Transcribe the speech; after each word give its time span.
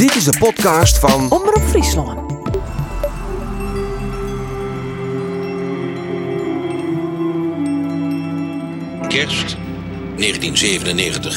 Dit 0.00 0.16
is 0.16 0.24
de 0.24 0.38
podcast 0.38 0.98
van 0.98 1.30
Omroep 1.30 1.62
Friesland. 1.68 2.32
Kerst 9.08 9.56
1997. 10.16 11.36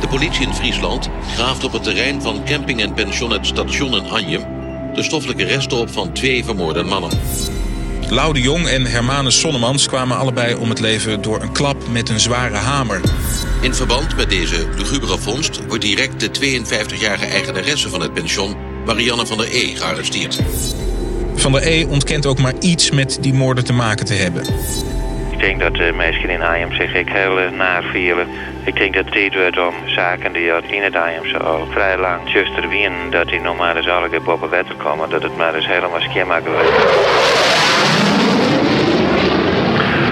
De 0.00 0.08
politie 0.08 0.46
in 0.46 0.54
Friesland 0.54 1.08
graaft 1.34 1.64
op 1.64 1.72
het 1.72 1.82
terrein 1.82 2.22
van 2.22 2.44
camping 2.44 2.80
en 2.80 2.94
pension 2.94 3.30
het 3.30 3.46
station 3.46 3.94
in 3.94 4.10
Anjem 4.10 4.42
de 4.94 5.02
stoffelijke 5.02 5.44
resten 5.44 5.78
op 5.78 5.90
van 5.90 6.12
twee 6.12 6.44
vermoorde 6.44 6.82
mannen. 6.82 7.10
Lau 8.08 8.32
de 8.32 8.40
Jong 8.40 8.66
en 8.66 8.86
Hermanus 8.86 9.40
Sonnemans 9.40 9.86
kwamen 9.86 10.16
allebei 10.16 10.54
om 10.54 10.68
het 10.68 10.80
leven 10.80 11.22
door 11.22 11.42
een 11.42 11.52
klap 11.52 11.88
met 11.88 12.08
een 12.08 12.20
zware 12.20 12.56
hamer. 12.56 13.00
In 13.64 13.74
verband 13.74 14.16
met 14.16 14.30
deze 14.30 14.68
lugubere 14.76 15.18
vondst 15.18 15.66
wordt 15.66 15.84
direct 15.84 16.20
de 16.20 16.60
52-jarige 16.60 17.26
eigenaresse 17.26 17.88
van 17.88 18.00
het 18.00 18.12
pension, 18.12 18.56
Marianne 18.84 19.26
van 19.26 19.38
der 19.38 19.48
E, 19.50 19.74
gearresteerd. 19.74 20.40
Van 21.34 21.52
der 21.52 21.66
E 21.66 21.84
ontkent 21.84 22.26
ook 22.26 22.38
maar 22.38 22.52
iets 22.60 22.90
met 22.90 23.18
die 23.20 23.34
moorden 23.34 23.64
te 23.64 23.72
maken 23.72 24.06
te 24.06 24.14
hebben. 24.14 24.42
Ik 25.30 25.38
denk 25.38 25.60
dat 25.60 25.74
de 25.74 25.92
mensen 25.96 26.30
in 26.30 26.42
Arnhem 26.42 26.72
zich 26.72 26.94
ik 26.94 27.08
heel 27.08 27.50
naar 27.50 27.82
vielen. 27.82 28.28
Ik 28.64 28.76
denk 28.76 28.94
dat 28.94 29.12
dit 29.12 29.34
wordt 29.34 29.58
om 29.58 29.74
zaken 29.86 30.32
die 30.32 30.52
uit 30.52 30.64
in 30.70 30.82
het 30.82 30.96
Arnhemse 30.96 31.38
al 31.38 31.66
vrij 31.70 31.98
lang 31.98 32.32
juster 32.32 32.68
wien. 32.68 32.92
Dat 33.10 33.28
die 33.28 33.40
nog 33.40 33.56
maar 33.56 33.76
eens 33.76 33.88
alle 33.88 34.08
keer 34.08 34.22
boven 34.22 34.50
wetten 34.50 34.76
komen. 34.76 35.10
Dat 35.10 35.22
het 35.22 35.36
maar 35.36 35.54
eens 35.54 35.66
helemaal 35.66 36.00
wordt. 36.44 36.68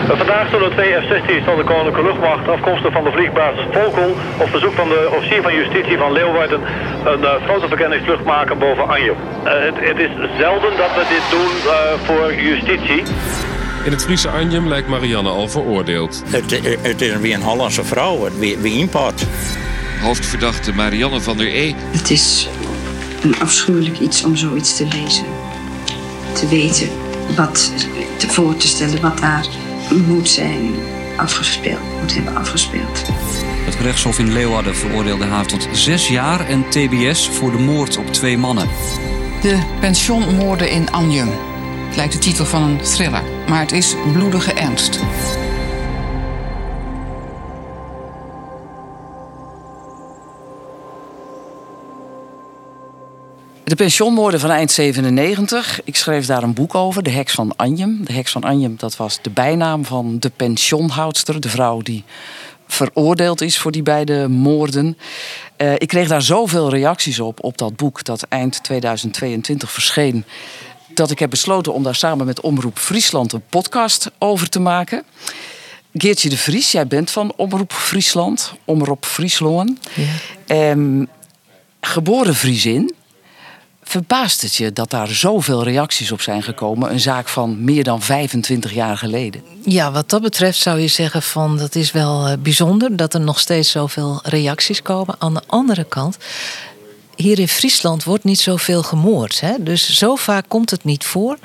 Vandaag 0.06 0.50
zullen 0.50 0.70
twee 0.70 0.92
F-16's 0.92 1.44
van 1.44 1.56
de 1.56 1.64
Koninklijke 1.64 2.02
Luchtmacht 2.02 2.48
afkomstig 2.48 2.92
van 2.92 3.04
de 3.04 3.10
vliegbasis 3.10 3.64
Volkel 3.70 4.16
op 4.38 4.48
verzoek 4.48 4.72
van 4.72 4.88
de 4.88 5.10
officier 5.16 5.42
van 5.42 5.54
justitie 5.54 5.98
van 5.98 6.12
Leeuwarden 6.12 6.60
een 7.04 7.20
uh, 7.20 7.30
fotoverkenningsvlucht 7.46 8.24
maken 8.24 8.58
boven 8.58 8.88
Anjem. 8.88 9.16
Uh, 9.44 9.52
het, 9.52 9.74
het, 9.88 9.98
is 9.98 10.10
zelden 10.38 10.76
dat 10.76 10.90
we 10.94 11.04
dit 11.08 11.24
doen 11.30 11.52
uh, 11.64 11.72
voor 12.06 12.34
justitie. 12.34 13.02
In 13.84 13.90
het 13.90 14.04
Friese 14.04 14.28
Anjem 14.28 14.68
lijkt 14.68 14.88
Marianne 14.88 15.30
al 15.30 15.48
veroordeeld. 15.48 16.22
Het, 16.26 16.50
het 16.82 17.00
is 17.00 17.16
weer 17.16 17.34
een 17.34 17.42
Hollandse 17.42 17.84
vrouw, 17.84 18.28
wie, 18.38 18.58
wie 18.58 18.78
import. 18.78 19.24
Hoofdverdachte 20.00 20.72
Marianne 20.72 21.20
van 21.20 21.36
der 21.36 21.46
E. 21.46 21.74
Het 21.90 22.10
is 22.10 22.48
een 23.22 23.34
afschuwelijk 23.40 23.98
iets 23.98 24.24
om 24.24 24.36
zoiets 24.36 24.76
te 24.76 24.84
lezen. 24.84 25.24
Te 26.32 26.48
weten 26.48 26.88
wat, 27.36 27.72
te 28.16 28.28
voor 28.28 28.56
te 28.56 28.66
stellen 28.66 29.00
wat 29.00 29.18
daar 29.18 29.46
moet 29.96 30.28
zijn 30.28 30.74
afgespeeld, 31.16 31.80
moet 32.00 32.14
hebben 32.14 32.36
afgespeeld. 32.36 33.04
Het 33.64 33.74
gerechtshof 33.74 34.18
in 34.18 34.32
Leeuwarden 34.32 34.76
veroordeelde 34.76 35.24
haar 35.24 35.46
tot 35.46 35.68
zes 35.72 36.08
jaar 36.08 36.48
en 36.48 36.68
tbs 36.68 37.28
voor 37.28 37.50
de 37.50 37.58
moord 37.58 37.96
op 37.96 38.12
twee 38.12 38.38
mannen. 38.38 38.68
De 39.42 39.58
pensionmoorden 39.80 40.70
in 40.70 40.90
Anjem. 40.90 41.30
Het 41.86 41.96
lijkt 41.96 42.12
de 42.12 42.18
titel 42.18 42.44
van 42.44 42.62
een 42.62 42.80
thriller, 42.80 43.22
maar 43.48 43.60
het 43.60 43.72
is 43.72 43.96
bloedige 44.12 44.52
ernst. 44.52 45.00
De 53.72 53.78
pensionmoorden 53.78 54.40
van 54.40 54.50
eind 54.50 54.70
97. 54.70 55.80
Ik 55.84 55.96
schreef 55.96 56.26
daar 56.26 56.42
een 56.42 56.54
boek 56.54 56.74
over, 56.74 57.02
De 57.02 57.10
Heks 57.10 57.32
van 57.32 57.56
Anjem. 57.56 58.04
De 58.04 58.12
Heks 58.12 58.32
van 58.32 58.44
Anjem, 58.44 58.74
dat 58.76 58.96
was 58.96 59.18
de 59.22 59.30
bijnaam 59.30 59.84
van 59.84 60.16
de 60.18 60.30
pensionhoudster. 60.36 61.40
De 61.40 61.48
vrouw 61.48 61.80
die 61.80 62.04
veroordeeld 62.66 63.40
is 63.40 63.58
voor 63.58 63.72
die 63.72 63.82
beide 63.82 64.28
moorden. 64.28 64.98
Uh, 65.56 65.72
ik 65.72 65.88
kreeg 65.88 66.08
daar 66.08 66.22
zoveel 66.22 66.70
reacties 66.70 67.20
op, 67.20 67.44
op 67.44 67.58
dat 67.58 67.76
boek... 67.76 68.04
dat 68.04 68.22
eind 68.22 68.62
2022 68.62 69.72
verscheen... 69.72 70.24
dat 70.94 71.10
ik 71.10 71.18
heb 71.18 71.30
besloten 71.30 71.72
om 71.72 71.82
daar 71.82 71.94
samen 71.94 72.26
met 72.26 72.40
Omroep 72.40 72.78
Friesland... 72.78 73.32
een 73.32 73.44
podcast 73.48 74.10
over 74.18 74.48
te 74.48 74.60
maken... 74.60 75.02
Geertje 75.94 76.28
de 76.28 76.38
Vries, 76.38 76.72
jij 76.72 76.86
bent 76.86 77.10
van 77.10 77.32
Omroep 77.36 77.72
Friesland, 77.72 78.52
Omroep 78.64 79.04
Friesloon. 79.04 79.78
Ja. 80.46 80.70
Um, 80.70 81.08
geboren 81.80 82.34
Friesin. 82.34 82.94
Verbaast 83.84 84.42
het 84.42 84.54
je 84.54 84.72
dat 84.72 84.90
daar 84.90 85.08
zoveel 85.08 85.64
reacties 85.64 86.12
op 86.12 86.20
zijn 86.20 86.42
gekomen? 86.42 86.90
Een 86.90 87.00
zaak 87.00 87.28
van 87.28 87.64
meer 87.64 87.84
dan 87.84 88.02
25 88.02 88.72
jaar 88.72 88.96
geleden. 88.96 89.42
Ja, 89.64 89.92
wat 89.92 90.10
dat 90.10 90.22
betreft 90.22 90.58
zou 90.58 90.80
je 90.80 90.88
zeggen 90.88 91.22
van 91.22 91.58
dat 91.58 91.74
is 91.74 91.92
wel 91.92 92.28
uh, 92.28 92.32
bijzonder 92.38 92.96
dat 92.96 93.14
er 93.14 93.20
nog 93.20 93.40
steeds 93.40 93.70
zoveel 93.70 94.20
reacties 94.22 94.82
komen. 94.82 95.14
Aan 95.18 95.34
de 95.34 95.42
andere 95.46 95.84
kant, 95.84 96.16
hier 97.16 97.38
in 97.38 97.48
Friesland 97.48 98.04
wordt 98.04 98.24
niet 98.24 98.40
zoveel 98.40 98.82
gemoord. 98.82 99.40
Hè? 99.40 99.54
Dus 99.58 99.96
zo 99.96 100.16
vaak 100.16 100.44
komt 100.48 100.70
het 100.70 100.84
niet 100.84 101.04
voor 101.04 101.38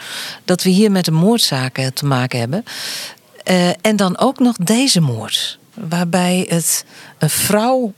dat 0.46 0.64
we 0.64 0.70
hier 0.70 0.92
met 0.92 1.08
een 1.08 1.14
moordzaken 1.14 1.94
te 1.94 2.06
maken 2.06 2.40
hebben. 2.40 2.64
Uh, 3.52 3.70
en 3.82 3.96
dan 3.96 4.18
ook 4.18 4.40
nog 4.40 4.56
deze 4.56 5.02
moord. 5.02 5.58
Waarbij 5.74 6.46
het 6.50 6.86
een 7.18 7.30
vrouw 7.30 7.94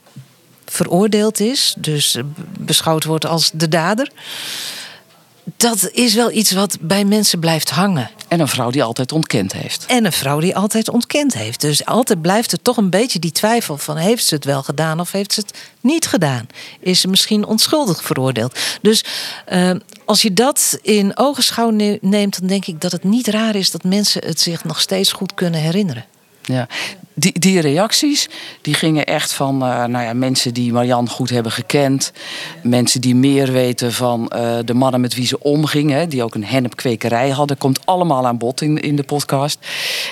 veroordeeld 0.70 1.40
is, 1.40 1.76
dus 1.78 2.18
beschouwd 2.60 3.04
wordt 3.04 3.26
als 3.26 3.52
de 3.54 3.68
dader. 3.68 4.12
Dat 5.58 5.90
is 5.92 6.14
wel 6.14 6.32
iets 6.32 6.52
wat 6.52 6.78
bij 6.82 7.06
mensen 7.06 7.40
blijft 7.40 7.70
hangen. 7.70 8.10
En 8.28 8.40
een 8.40 8.48
vrouw 8.48 8.70
die 8.70 8.84
altijd 8.84 9.12
ontkend 9.12 9.54
heeft. 9.54 9.86
En 9.86 10.06
een 10.06 10.12
vrouw 10.12 10.40
die 10.40 10.56
altijd 10.56 10.90
ontkend 10.90 11.34
heeft. 11.34 11.62
Dus 11.62 11.86
altijd 11.86 12.22
blijft 12.22 12.52
er 12.52 12.62
toch 12.62 12.78
een 12.78 12.90
beetje 12.90 13.20
die 13.20 13.32
twijfel 13.32 13.78
van... 13.78 13.98
heeft 13.98 14.26
ze 14.26 14.36
het 14.36 14.46
wel 14.46 14.64
gedaan 14.64 15.00
of 15.00 15.12
heeft 15.12 15.34
ze 15.34 15.40
het 15.40 15.58
niet 15.82 16.08
gedaan? 16.08 16.48
Is 16.80 17.02
ze 17.02 17.08
misschien 17.08 17.46
onschuldig 17.46 18.04
veroordeeld? 18.04 18.60
Dus 18.82 19.04
uh, 19.54 19.72
als 20.06 20.22
je 20.22 20.34
dat 20.34 20.80
in 20.82 21.18
ogenschouw 21.18 21.70
neemt... 22.02 22.40
dan 22.40 22.48
denk 22.48 22.66
ik 22.66 22.82
dat 22.82 22.92
het 22.92 23.04
niet 23.04 23.28
raar 23.28 23.56
is 23.56 23.72
dat 23.72 23.84
mensen 23.84 24.26
het 24.26 24.40
zich 24.40 24.64
nog 24.64 24.82
steeds 24.82 25.12
goed 25.12 25.34
kunnen 25.34 25.60
herinneren. 25.60 26.06
Ja, 26.42 26.68
die, 27.20 27.40
die 27.40 27.60
reacties 27.60 28.30
die 28.62 28.74
gingen 28.74 29.06
echt 29.06 29.34
van 29.34 29.56
uh, 29.56 29.86
nou 29.86 30.06
ja, 30.06 30.14
mensen 30.14 30.54
die 30.54 30.74
Marianne 30.74 31.10
goed 31.10 31.30
hebben 31.30 31.52
gekend. 31.52 32.12
Mensen 32.64 33.02
die 33.02 33.16
meer 33.16 33.52
weten 33.52 33.94
van 33.94 34.32
uh, 34.36 34.58
de 34.66 34.74
mannen 34.74 35.02
met 35.02 35.16
wie 35.16 35.26
ze 35.26 35.40
omgingen. 35.40 36.10
Die 36.10 36.24
ook 36.24 36.36
een 36.36 36.46
hennepkwekerij 36.46 37.30
hadden. 37.30 37.58
Komt 37.58 37.86
allemaal 37.86 38.28
aan 38.28 38.38
bod 38.38 38.62
in, 38.62 38.82
in 38.82 38.96
de 38.96 39.04
podcast. 39.04 39.60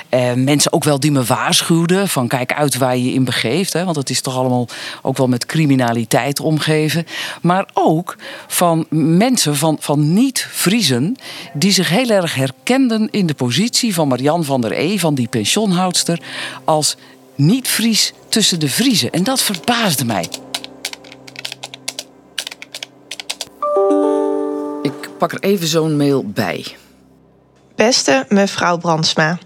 Uh, 0.10 0.34
mensen 0.34 0.74
ook 0.74 0.84
wel 0.84 1.00
die 1.00 1.12
me 1.12 1.24
waarschuwden. 1.24 2.10
Van 2.10 2.28
kijk 2.28 2.54
uit 2.54 2.78
waar 2.78 2.98
je 2.98 3.04
je 3.04 3.14
in 3.14 3.24
begeeft. 3.24 3.74
Hè, 3.74 3.84
want 3.84 3.96
het 3.96 4.10
is 4.10 4.22
toch 4.22 4.36
allemaal 4.36 4.68
ook 5.02 5.18
wel 5.18 5.28
met 5.28 5.46
criminaliteit 5.46 6.40
omgeven. 6.40 7.06
Maar 7.42 7.70
ook 7.74 8.16
van 8.48 8.86
mensen 8.90 9.56
van, 9.56 9.78
van 9.80 10.14
niet-Friezen. 10.14 11.16
Die 11.54 11.72
zich 11.72 11.90
heel 11.90 12.10
erg 12.10 12.36
herkenden 12.36 13.08
in 13.12 13.26
de 13.26 13.34
positie 13.34 13.94
van 13.94 14.08
Marianne 14.08 14.44
van 14.44 14.62
der 14.62 14.72
E. 14.72 14.98
Van 14.98 15.16
die 15.16 15.28
pensionhoudster. 15.28 16.22
Als 16.64 16.97
niet-Fries 17.38 18.14
tussen 18.30 18.60
de 18.60 18.70
Vriezen. 18.70 19.12
En 19.12 19.24
dat 19.24 19.42
verbaasde 19.42 20.06
mij. 20.06 20.30
Ik 24.82 25.18
pak 25.18 25.32
er 25.32 25.40
even 25.40 25.68
zo'n 25.68 25.98
mail 25.98 26.24
bij. 26.26 26.66
Beste 27.76 28.26
mevrouw 28.30 28.78
Brandsma. 28.78 29.38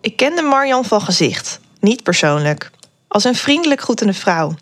Ik 0.00 0.16
kende 0.16 0.42
Marjan 0.42 0.84
van 0.84 1.00
gezicht, 1.00 1.60
niet 1.80 2.02
persoonlijk. 2.02 2.70
Als 3.08 3.24
een 3.24 3.34
vriendelijk 3.34 3.80
groetende 3.80 4.12
vrouw. 4.12 4.54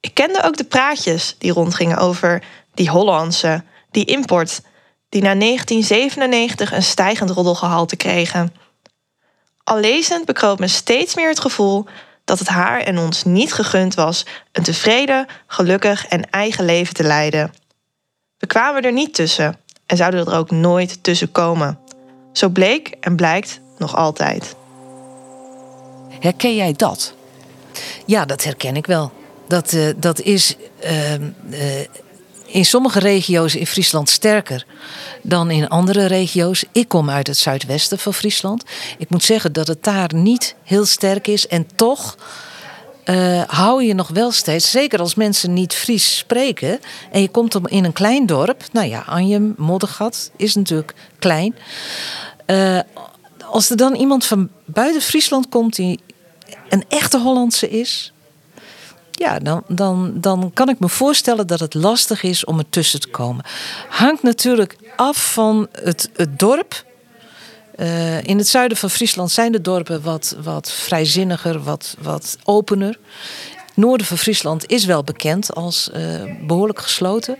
Ik 0.00 0.14
kende 0.14 0.42
ook 0.42 0.56
de 0.56 0.64
praatjes 0.64 1.36
die 1.38 1.52
rondgingen 1.52 1.98
over 1.98 2.42
die 2.74 2.90
Hollandse, 2.90 3.64
die 3.90 4.04
import, 4.04 4.60
die 5.08 5.22
na 5.22 5.34
1997 5.34 6.72
een 6.72 6.82
stijgend 6.82 7.30
roddelgehalte 7.30 7.96
kregen. 7.96 8.54
Al 9.70 9.80
lezend 9.80 10.24
bekroop 10.24 10.58
me 10.58 10.68
steeds 10.68 11.14
meer 11.14 11.28
het 11.28 11.40
gevoel 11.40 11.86
dat 12.24 12.38
het 12.38 12.48
haar 12.48 12.80
en 12.80 12.98
ons 12.98 13.24
niet 13.24 13.52
gegund 13.52 13.94
was 13.94 14.26
een 14.52 14.62
tevreden, 14.62 15.26
gelukkig 15.46 16.06
en 16.06 16.30
eigen 16.30 16.64
leven 16.64 16.94
te 16.94 17.02
leiden. 17.02 17.52
We 18.38 18.46
kwamen 18.46 18.82
er 18.82 18.92
niet 18.92 19.14
tussen 19.14 19.56
en 19.86 19.96
zouden 19.96 20.26
er 20.26 20.36
ook 20.36 20.50
nooit 20.50 21.02
tussen 21.02 21.32
komen. 21.32 21.78
Zo 22.32 22.48
bleek 22.48 22.88
en 23.00 23.16
blijkt 23.16 23.60
nog 23.78 23.96
altijd. 23.96 24.54
Herken 26.20 26.54
jij 26.54 26.72
dat? 26.72 27.14
Ja, 28.06 28.24
dat 28.24 28.44
herken 28.44 28.76
ik 28.76 28.86
wel. 28.86 29.12
Dat, 29.48 29.72
uh, 29.72 29.88
dat 29.96 30.20
is 30.20 30.56
uh, 30.84 31.14
uh, 31.14 31.20
in 32.50 32.64
sommige 32.64 32.98
regio's 32.98 33.54
in 33.54 33.66
Friesland 33.66 34.08
sterker 34.08 34.66
dan 35.22 35.50
in 35.50 35.68
andere 35.68 36.06
regio's. 36.06 36.64
Ik 36.72 36.88
kom 36.88 37.10
uit 37.10 37.26
het 37.26 37.36
zuidwesten 37.36 37.98
van 37.98 38.14
Friesland. 38.14 38.64
Ik 38.98 39.10
moet 39.10 39.24
zeggen 39.24 39.52
dat 39.52 39.66
het 39.66 39.84
daar 39.84 40.14
niet 40.14 40.54
heel 40.62 40.84
sterk 40.84 41.26
is. 41.26 41.46
En 41.46 41.66
toch 41.74 42.16
uh, 43.04 43.42
hou 43.46 43.82
je 43.82 43.94
nog 43.94 44.08
wel 44.08 44.32
steeds, 44.32 44.70
zeker 44.70 44.98
als 44.98 45.14
mensen 45.14 45.52
niet 45.52 45.74
Fries 45.74 46.16
spreken. 46.16 46.80
En 47.10 47.20
je 47.20 47.28
komt 47.28 47.58
in 47.64 47.84
een 47.84 47.92
klein 47.92 48.26
dorp. 48.26 48.62
Nou 48.72 48.88
ja, 48.88 49.00
Anjem, 49.06 49.54
Moddergat 49.56 50.30
is 50.36 50.54
natuurlijk 50.54 50.94
klein. 51.18 51.54
Uh, 52.46 52.78
als 53.44 53.70
er 53.70 53.76
dan 53.76 53.94
iemand 53.94 54.24
van 54.24 54.48
buiten 54.64 55.02
Friesland 55.02 55.48
komt 55.48 55.76
die 55.76 56.00
een 56.68 56.84
echte 56.88 57.18
Hollandse 57.18 57.70
is 57.70 58.12
ja, 59.20 59.38
dan, 59.38 59.62
dan, 59.68 60.12
dan 60.14 60.50
kan 60.54 60.68
ik 60.68 60.78
me 60.78 60.88
voorstellen 60.88 61.46
dat 61.46 61.60
het 61.60 61.74
lastig 61.74 62.22
is 62.22 62.44
om 62.44 62.58
ertussen 62.58 63.00
te 63.00 63.08
komen. 63.08 63.44
Hangt 63.88 64.22
natuurlijk 64.22 64.76
af 64.96 65.32
van 65.32 65.68
het, 65.72 66.10
het 66.14 66.38
dorp. 66.38 66.84
Uh, 67.76 68.22
in 68.22 68.38
het 68.38 68.48
zuiden 68.48 68.76
van 68.76 68.90
Friesland 68.90 69.30
zijn 69.30 69.52
de 69.52 69.60
dorpen 69.60 70.02
wat, 70.02 70.36
wat 70.42 70.70
vrijzinniger, 70.72 71.62
wat, 71.62 71.96
wat 71.98 72.36
opener. 72.44 72.98
Noorden 73.74 74.06
van 74.06 74.18
Friesland 74.18 74.66
is 74.66 74.84
wel 74.84 75.04
bekend 75.04 75.54
als 75.54 75.90
uh, 75.96 76.22
behoorlijk 76.46 76.80
gesloten. 76.80 77.36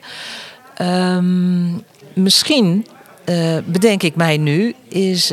Um, 0.82 1.84
misschien, 2.12 2.86
uh, 3.24 3.56
bedenk 3.64 4.02
ik 4.02 4.16
mij 4.16 4.36
nu, 4.36 4.74
is 4.88 5.32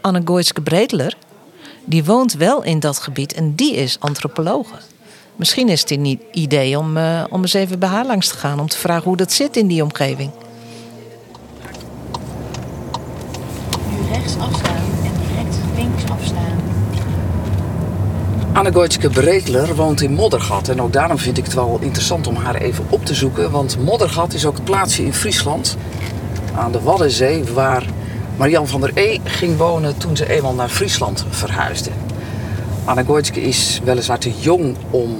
Anne 0.00 0.22
Gooitske 0.24 0.62
Bredler. 0.62 1.16
Die 1.84 2.04
woont 2.04 2.34
wel 2.34 2.62
in 2.62 2.80
dat 2.80 2.98
gebied 2.98 3.32
en 3.32 3.54
die 3.54 3.74
is 3.74 3.96
antropologe. 4.00 4.74
Misschien 5.36 5.68
is 5.68 5.80
het 5.80 5.90
een 5.90 6.20
idee 6.32 6.78
om, 6.78 6.96
uh, 6.96 7.24
om 7.30 7.40
eens 7.40 7.52
even 7.52 7.78
bij 7.78 7.88
haar 7.88 8.06
langs 8.06 8.28
te 8.28 8.36
gaan. 8.36 8.60
Om 8.60 8.68
te 8.68 8.78
vragen 8.78 9.04
hoe 9.04 9.16
dat 9.16 9.32
zit 9.32 9.56
in 9.56 9.66
die 9.66 9.82
omgeving. 9.82 10.30
Nu 13.90 14.12
rechts 14.12 14.36
afstaan 14.38 14.84
en 15.04 15.12
direct 15.28 15.56
links 15.76 16.10
afstaan. 16.10 16.60
Anne 18.52 18.72
Goitske 18.72 19.10
Breedler 19.10 19.74
woont 19.74 20.00
in 20.00 20.12
Moddergat. 20.12 20.68
En 20.68 20.82
ook 20.82 20.92
daarom 20.92 21.18
vind 21.18 21.38
ik 21.38 21.44
het 21.44 21.54
wel 21.54 21.78
interessant 21.80 22.26
om 22.26 22.36
haar 22.36 22.54
even 22.54 22.84
op 22.88 23.04
te 23.04 23.14
zoeken. 23.14 23.50
Want 23.50 23.78
Moddergat 23.84 24.32
is 24.32 24.46
ook 24.46 24.54
het 24.54 24.64
plaatsje 24.64 25.04
in 25.04 25.14
Friesland. 25.14 25.76
Aan 26.54 26.72
de 26.72 26.80
Waddenzee 26.80 27.44
waar 27.44 27.84
Marian 28.36 28.68
van 28.68 28.80
der 28.80 28.90
E 28.94 29.18
ging 29.24 29.56
wonen 29.56 29.98
toen 29.98 30.16
ze 30.16 30.30
eenmaal 30.30 30.54
naar 30.54 30.68
Friesland 30.68 31.24
verhuisde. 31.30 31.90
Anna 32.86 33.02
Goitske 33.04 33.40
is 33.40 33.80
weliswaar 33.84 34.18
te 34.18 34.32
jong 34.40 34.76
om 34.90 35.18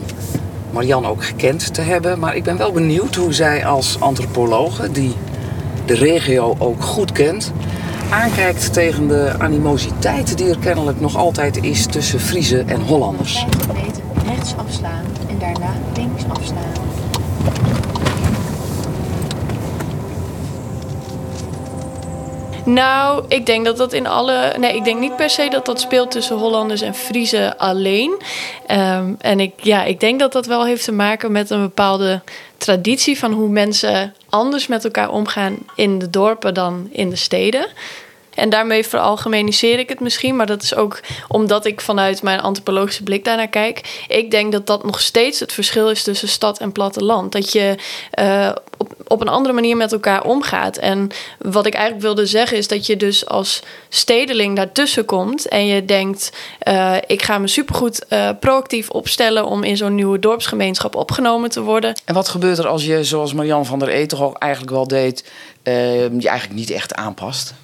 Marianne 0.70 1.08
ook 1.08 1.24
gekend 1.24 1.74
te 1.74 1.80
hebben. 1.80 2.18
Maar 2.18 2.36
ik 2.36 2.44
ben 2.44 2.56
wel 2.56 2.72
benieuwd 2.72 3.14
hoe 3.14 3.32
zij 3.32 3.66
als 3.66 4.00
antropologe, 4.00 4.90
die 4.90 5.14
de 5.84 5.94
regio 5.94 6.56
ook 6.58 6.82
goed 6.82 7.12
kent, 7.12 7.52
aankijkt 8.10 8.72
tegen 8.72 9.08
de 9.08 9.34
animositeit 9.38 10.38
die 10.38 10.48
er 10.48 10.58
kennelijk 10.58 11.00
nog 11.00 11.16
altijd 11.16 11.62
is 11.62 11.86
tussen 11.86 12.20
Friezen 12.20 12.68
en 12.68 12.80
Hollanders. 12.80 13.44
rechts 14.26 14.54
afslaan 14.56 15.04
en 15.28 15.38
daarna 15.38 15.72
links 15.94 16.22
afslaan. 16.28 16.85
Nou, 22.66 23.24
ik 23.28 23.46
denk 23.46 23.64
dat 23.64 23.76
dat 23.76 23.92
in 23.92 24.06
alle. 24.06 24.54
Nee, 24.58 24.76
ik 24.76 24.84
denk 24.84 25.00
niet 25.00 25.16
per 25.16 25.30
se 25.30 25.48
dat 25.50 25.66
dat 25.66 25.80
speelt 25.80 26.10
tussen 26.10 26.36
Hollanders 26.36 26.80
en 26.80 26.94
Friesen 26.94 27.58
alleen. 27.58 28.22
Um, 28.70 29.16
en 29.20 29.40
ik, 29.40 29.52
ja, 29.56 29.84
ik 29.84 30.00
denk 30.00 30.20
dat 30.20 30.32
dat 30.32 30.46
wel 30.46 30.64
heeft 30.64 30.84
te 30.84 30.92
maken 30.92 31.32
met 31.32 31.50
een 31.50 31.60
bepaalde 31.60 32.20
traditie 32.58 33.18
van 33.18 33.32
hoe 33.32 33.48
mensen 33.48 34.14
anders 34.28 34.66
met 34.66 34.84
elkaar 34.84 35.10
omgaan 35.10 35.56
in 35.74 35.98
de 35.98 36.10
dorpen 36.10 36.54
dan 36.54 36.88
in 36.90 37.10
de 37.10 37.16
steden. 37.16 37.66
En 38.36 38.50
daarmee 38.50 38.86
veralgemeniseer 38.86 39.78
ik 39.78 39.88
het 39.88 40.00
misschien, 40.00 40.36
maar 40.36 40.46
dat 40.46 40.62
is 40.62 40.74
ook 40.74 41.00
omdat 41.28 41.64
ik 41.64 41.80
vanuit 41.80 42.22
mijn 42.22 42.40
antropologische 42.40 43.02
blik 43.02 43.24
daarnaar 43.24 43.48
kijk. 43.48 44.04
Ik 44.08 44.30
denk 44.30 44.52
dat 44.52 44.66
dat 44.66 44.84
nog 44.84 45.00
steeds 45.00 45.40
het 45.40 45.52
verschil 45.52 45.90
is 45.90 46.02
tussen 46.02 46.28
stad 46.28 46.58
en 46.58 46.72
platteland. 46.72 47.32
Dat 47.32 47.52
je 47.52 47.74
uh, 48.18 48.52
op, 48.76 48.94
op 49.06 49.20
een 49.20 49.28
andere 49.28 49.54
manier 49.54 49.76
met 49.76 49.92
elkaar 49.92 50.24
omgaat. 50.24 50.76
En 50.76 51.08
wat 51.38 51.66
ik 51.66 51.74
eigenlijk 51.74 52.04
wilde 52.04 52.26
zeggen 52.26 52.56
is 52.56 52.68
dat 52.68 52.86
je 52.86 52.96
dus 52.96 53.26
als 53.26 53.62
stedeling 53.88 54.56
daartussen 54.56 55.04
komt 55.04 55.48
en 55.48 55.66
je 55.66 55.84
denkt: 55.84 56.32
uh, 56.68 56.96
ik 57.06 57.22
ga 57.22 57.38
me 57.38 57.48
supergoed 57.48 58.04
uh, 58.08 58.28
proactief 58.40 58.90
opstellen 58.90 59.46
om 59.46 59.62
in 59.62 59.76
zo'n 59.76 59.94
nieuwe 59.94 60.18
dorpsgemeenschap 60.18 60.94
opgenomen 60.96 61.50
te 61.50 61.60
worden. 61.60 62.00
En 62.04 62.14
wat 62.14 62.28
gebeurt 62.28 62.58
er 62.58 62.66
als 62.66 62.84
je, 62.84 63.04
zoals 63.04 63.32
Marian 63.32 63.66
van 63.66 63.78
der 63.78 63.88
E 63.88 64.06
toch 64.06 64.34
eigenlijk 64.38 64.72
wel 64.72 64.88
deed, 64.88 65.24
je 65.62 66.28
eigenlijk 66.28 66.54
niet 66.54 66.70
echt 66.70 66.94
aanpast? 66.94 67.54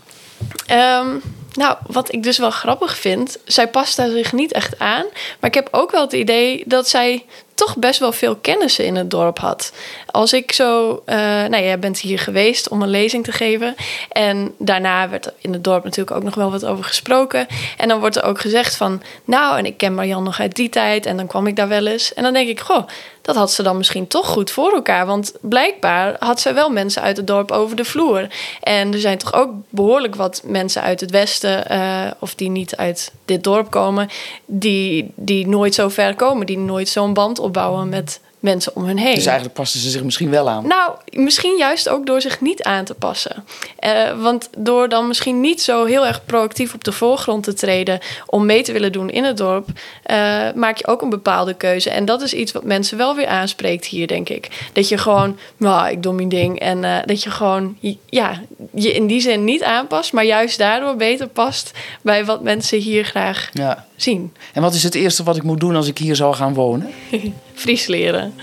Um, 0.71 1.23
nou, 1.53 1.77
wat 1.87 2.13
ik 2.13 2.23
dus 2.23 2.39
wel 2.39 2.51
grappig 2.51 2.97
vind, 2.97 3.39
zij 3.45 3.69
past 3.69 3.97
daar 3.97 4.11
zich 4.11 4.33
niet 4.33 4.53
echt 4.53 4.79
aan. 4.79 5.05
Maar 5.41 5.51
ik 5.51 5.55
heb 5.55 5.69
ook 5.71 5.91
wel 5.91 6.01
het 6.01 6.13
idee 6.13 6.63
dat 6.67 6.89
zij 6.89 7.25
toch 7.65 7.77
best 7.77 8.01
wel 8.01 8.13
veel 8.13 8.37
kennissen 8.37 8.85
in 8.85 8.97
het 8.97 9.11
dorp 9.11 9.39
had. 9.39 9.73
Als 10.11 10.33
ik 10.33 10.53
zo, 10.53 11.03
uh, 11.07 11.17
nou 11.17 11.63
jij 11.63 11.79
bent 11.79 11.99
hier 11.99 12.19
geweest 12.19 12.69
om 12.69 12.83
een 12.83 12.89
lezing 12.89 13.25
te 13.25 13.33
geven. 13.33 13.75
En 14.09 14.55
daarna 14.59 15.09
werd 15.09 15.27
er 15.27 15.33
in 15.39 15.53
het 15.53 15.65
dorp 15.65 15.85
natuurlijk 15.85 16.17
ook 16.17 16.23
nog 16.23 16.35
wel 16.35 16.51
wat 16.51 16.65
over 16.65 16.85
gesproken. 16.85 17.47
En 17.77 17.89
dan 17.89 18.01
wordt 18.01 18.17
er 18.17 18.25
ook 18.25 18.41
gezegd 18.41 18.77
van, 18.77 19.03
nou, 19.25 19.59
en 19.59 19.67
ik 19.67 19.77
ken 19.77 19.95
Marjan 19.95 20.23
nog 20.23 20.41
uit 20.41 20.57
die 20.57 20.69
tijd. 20.69 21.07
En 21.07 21.17
dan 21.17 21.27
kwam 21.27 21.47
ik 21.47 21.57
daar 21.57 21.69
wel 21.69 21.87
eens. 21.87 22.15
En 22.15 22.23
dan 22.23 22.33
denk 22.33 22.49
ik, 22.49 22.61
goh, 22.61 22.87
dat 23.23 23.37
had 23.37 23.53
ze 23.53 23.63
dan 23.63 23.77
misschien 23.77 24.07
toch 24.07 24.27
goed 24.27 24.51
voor 24.51 24.73
elkaar. 24.73 25.07
Want 25.07 25.33
blijkbaar 25.41 26.17
had 26.19 26.41
zij 26.41 26.55
wel 26.55 26.71
mensen 26.71 27.03
uit 27.03 27.17
het 27.17 27.27
dorp 27.27 27.51
over 27.51 27.77
de 27.77 27.85
vloer. 27.85 28.27
En 28.61 28.93
er 28.93 29.01
zijn 29.01 29.19
toch 29.19 29.35
ook 29.35 29.51
behoorlijk 29.69 30.15
wat 30.15 30.43
mensen 30.45 30.83
uit 30.83 31.01
het 31.01 31.11
westen, 31.11 31.73
uh, 31.73 32.11
of 32.19 32.35
die 32.35 32.51
niet 32.51 32.77
uit 32.77 33.13
dit 33.25 33.45
dorp 33.45 33.71
komen, 33.71 34.09
die, 34.45 35.13
die 35.15 35.47
nooit 35.47 35.75
zo 35.75 35.89
ver 35.89 36.15
komen, 36.15 36.47
die 36.47 36.59
nooit 36.59 36.89
zo'n 36.89 37.15
band 37.15 37.39
opbouwen 37.53 37.89
met 37.89 38.21
mensen 38.43 38.77
om 38.77 38.85
hen 38.85 38.97
heen. 38.97 39.15
Dus 39.15 39.27
eigenlijk 39.27 39.57
passen 39.57 39.81
ze 39.81 39.91
zich 39.91 40.03
misschien 40.03 40.31
wel 40.31 40.49
aan? 40.49 40.67
Nou, 40.67 40.93
misschien 41.11 41.57
juist 41.57 41.89
ook 41.89 42.07
door 42.07 42.21
zich 42.21 42.41
niet 42.41 42.63
aan 42.63 42.85
te 42.85 42.95
passen. 42.95 43.45
Uh, 43.85 44.23
want 44.23 44.49
door 44.57 44.89
dan 44.89 45.07
misschien 45.07 45.41
niet 45.41 45.63
zo 45.63 45.85
heel 45.85 46.07
erg 46.07 46.25
proactief 46.25 46.75
op 46.75 46.85
de 46.85 46.93
voorgrond 46.93 47.45
te 47.45 47.55
treden 47.55 48.01
om 48.27 48.47
mee 48.47 48.63
te 48.63 48.73
willen 48.73 48.93
doen 48.93 49.11
in 49.11 49.25
het 49.25 49.37
dorp, 49.37 49.69
uh, 49.69 50.53
maak 50.55 50.77
je 50.77 50.87
ook 50.87 51.03
een 51.03 51.11
bepaalde 51.11 51.55
keuze. 51.55 51.91
En 51.91 52.05
dat 52.05 52.23
is 52.23 52.35
iets 52.35 52.53
wat 52.53 52.65
mensen 52.65 52.99
wel 52.99 53.17
weer 53.17 53.27
aanspreekt 53.27 53.87
hier, 53.87 54.07
denk 54.07 54.29
ik. 54.29 54.71
Dat 54.73 54.89
je 54.89 54.99
gewoon, 54.99 55.39
nou, 55.57 55.91
ik 55.91 56.03
doe 56.03 56.13
mijn 56.13 56.29
ding. 56.29 56.61
En 56.61 56.83
uh, 56.83 56.97
dat 57.05 57.23
je 57.23 57.31
gewoon, 57.31 57.77
ja, 58.07 58.41
je 58.75 58.93
in 58.93 59.07
die 59.07 59.21
zin 59.21 59.45
niet 59.45 59.63
aanpast, 59.63 60.13
maar 60.13 60.25
juist 60.25 60.59
daardoor 60.59 60.97
beter 60.97 61.29
past 61.29 61.71
bij 62.03 62.25
wat 62.25 62.43
mensen 62.43 62.79
hier 62.79 63.05
graag 63.05 63.49
ja. 63.53 63.87
zien. 63.97 64.35
En 64.53 64.63
wat 64.63 64.75
is 64.75 64.83
het 64.83 64.95
eerste 64.95 65.23
wat 65.23 65.37
ik 65.37 65.43
moet 65.43 65.61
doen 65.61 65.77
als 65.77 65.89
ik 65.89 65.99
hier 65.99 66.17
zou 66.17 66.35
gaan 66.35 66.55
wonen? 66.55 66.91
Fries 67.55 67.87
leren. 67.87 68.35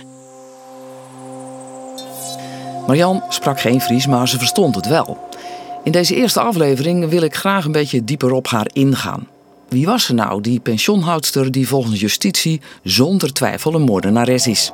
Marian 2.88 3.24
sprak 3.30 3.60
geen 3.60 3.82
Fries, 3.82 4.08
maar 4.08 4.28
ze 4.28 4.38
verstond 4.38 4.76
het 4.76 4.88
wel. 4.88 5.28
In 5.84 5.92
deze 5.92 6.16
eerste 6.16 6.40
aflevering 6.40 7.10
wil 7.10 7.22
ik 7.22 7.36
graag 7.36 7.66
een 7.66 7.72
beetje 7.72 8.04
dieper 8.04 8.32
op 8.32 8.48
haar 8.48 8.68
ingaan. 8.74 9.28
Wie 9.70 9.86
was 9.86 10.04
ze 10.04 10.14
nou, 10.14 10.42
die 10.42 10.60
pensioenhoudster 10.60 11.52
die 11.52 11.68
volgens 11.68 12.00
justitie 12.00 12.62
zonder 12.84 13.34
twijfel 13.34 13.74
een 13.74 13.82
moordenares 13.82 14.48
is? 14.48 14.72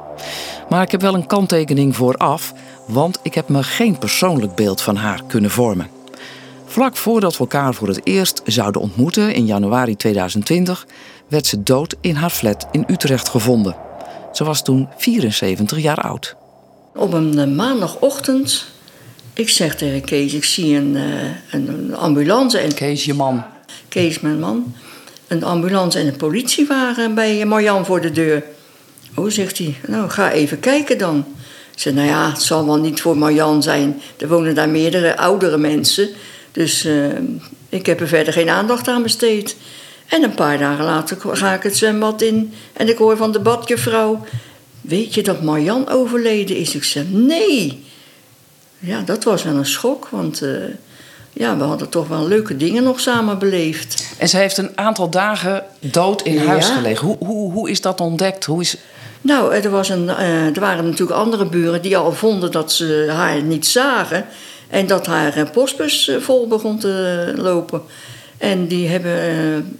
Maar 0.70 0.82
ik 0.82 0.92
heb 0.92 1.02
wel 1.02 1.14
een 1.14 1.28
kanttekening 1.28 1.96
vooraf, 1.96 2.54
want 2.88 3.20
ik 3.24 3.34
heb 3.34 3.50
me 3.50 3.64
geen 3.64 3.98
persoonlijk 3.98 4.56
beeld 4.56 4.82
van 4.82 4.96
haar 4.96 5.22
kunnen 5.28 5.52
vormen. 5.52 5.90
Vlak 6.66 6.96
voordat 6.96 7.34
we 7.34 7.40
elkaar 7.40 7.74
voor 7.74 7.88
het 7.88 8.02
eerst 8.04 8.42
zouden 8.46 8.82
ontmoeten 8.82 9.34
in 9.34 9.46
januari 9.46 9.96
2020, 9.96 10.88
werd 11.28 11.46
ze 11.48 11.64
dood 11.64 11.96
in 12.02 12.16
haar 12.16 12.30
flat 12.30 12.68
in 12.72 12.84
Utrecht 12.88 13.30
gevonden. 13.30 13.76
Ze 14.34 14.44
was 14.44 14.64
toen 14.64 14.88
74 14.98 15.80
jaar 15.80 16.02
oud. 16.02 16.36
Op 16.96 17.14
een 17.14 17.56
maandagochtend, 17.56 18.66
ik 19.34 19.50
zeg 19.50 19.76
tegen 19.76 20.02
Kees, 20.02 20.34
ik 20.34 20.44
zie 20.44 20.76
een, 20.76 20.98
een 21.52 21.96
ambulance. 21.96 22.58
En 22.58 22.74
Kees, 22.74 23.06
je 23.06 23.14
man. 23.14 23.44
Kees, 23.88 24.20
mijn 24.20 24.40
man. 24.40 24.74
Een 25.28 25.44
ambulance 25.44 26.00
en 26.00 26.08
een 26.08 26.16
politiewagen 26.16 27.14
bij 27.14 27.46
Marjan 27.46 27.86
voor 27.86 28.02
de 28.02 28.12
deur. 28.12 28.44
Oh, 29.16 29.30
zegt 29.30 29.58
hij, 29.58 29.76
nou 29.88 30.10
ga 30.10 30.32
even 30.32 30.60
kijken 30.60 30.98
dan. 30.98 31.26
Ik 31.74 31.82
zeg, 31.82 31.94
nou 31.94 32.08
ja, 32.08 32.30
het 32.30 32.42
zal 32.42 32.66
wel 32.66 32.78
niet 32.78 33.02
voor 33.02 33.18
Marjan 33.18 33.64
zijn. 33.64 34.02
Er 34.18 34.28
wonen 34.28 34.56
daar 34.56 34.70
meerdere 34.70 35.18
oudere 35.18 35.58
mensen. 35.58 36.10
Dus 36.52 36.86
uh, 36.86 37.06
ik 37.70 37.86
heb 37.86 38.00
er 38.00 38.08
verder 38.08 38.34
geen 38.34 38.50
aandacht 38.50 38.88
aan 38.88 39.04
besteed. 39.04 39.56
En 40.08 40.24
een 40.24 40.34
paar 40.34 40.58
dagen 40.58 40.86
later 40.86 41.18
ga 41.22 41.54
ik 41.54 41.64
het 41.64 41.78
zwembad 41.78 42.22
in 42.22 42.54
en 42.74 42.90
ik 42.90 42.98
hoor 42.98 43.18
van 43.18 43.32
de 43.32 43.40
badjuffrouw... 43.40 44.26
Weet 44.88 45.14
je 45.14 45.24
dat 45.24 45.42
Marjan 45.42 45.90
overleden 45.90 46.56
is? 46.56 46.76
Ik 46.76 46.84
zeg, 46.84 47.04
nee. 47.10 47.84
Ja, 48.80 49.02
dat 49.02 49.24
was 49.24 49.44
wel 49.44 49.56
een 49.56 49.66
schok, 49.66 50.08
want 50.08 50.42
uh, 50.42 50.64
ja, 51.38 51.58
we 51.58 51.64
hadden 51.64 51.90
toch 51.90 52.08
wel 52.08 52.28
leuke 52.28 52.58
dingen 52.58 52.84
nog 52.84 53.00
samen 53.00 53.40
beleefd. 53.40 54.16
En 54.18 54.30
ze 54.30 54.38
heeft 54.38 54.58
een 54.58 54.72
aantal 54.76 55.10
dagen 55.10 55.64
dood 55.80 56.22
in 56.22 56.34
ja. 56.34 56.46
huis 56.46 56.70
gelegen. 56.70 57.08
Hoe, 57.08 57.18
hoe, 57.20 57.52
hoe 57.52 57.70
is 57.70 57.82
dat 57.82 58.02
ontdekt? 58.02 58.46
Hoe 58.46 58.62
is... 58.62 58.78
Nou, 59.22 59.54
er, 59.54 59.70
was 59.70 59.90
een, 59.90 60.04
uh, 60.04 60.56
er 60.56 60.60
waren 60.60 60.86
natuurlijk 60.86 61.20
andere 61.20 61.46
buren 61.46 61.82
die 61.82 61.98
al 61.98 62.12
vonden 62.12 62.52
dat 62.52 62.72
ze 62.72 63.12
haar 63.16 63.42
niet 63.42 63.66
zagen... 63.66 64.26
en 64.70 64.88
dat 64.88 65.06
haar 65.06 65.50
postbus 65.52 66.12
vol 66.20 66.48
begon 66.48 66.80
te 66.80 67.34
lopen... 67.36 67.82
En 68.38 68.68
die 68.68 68.88
hebben 68.88 69.78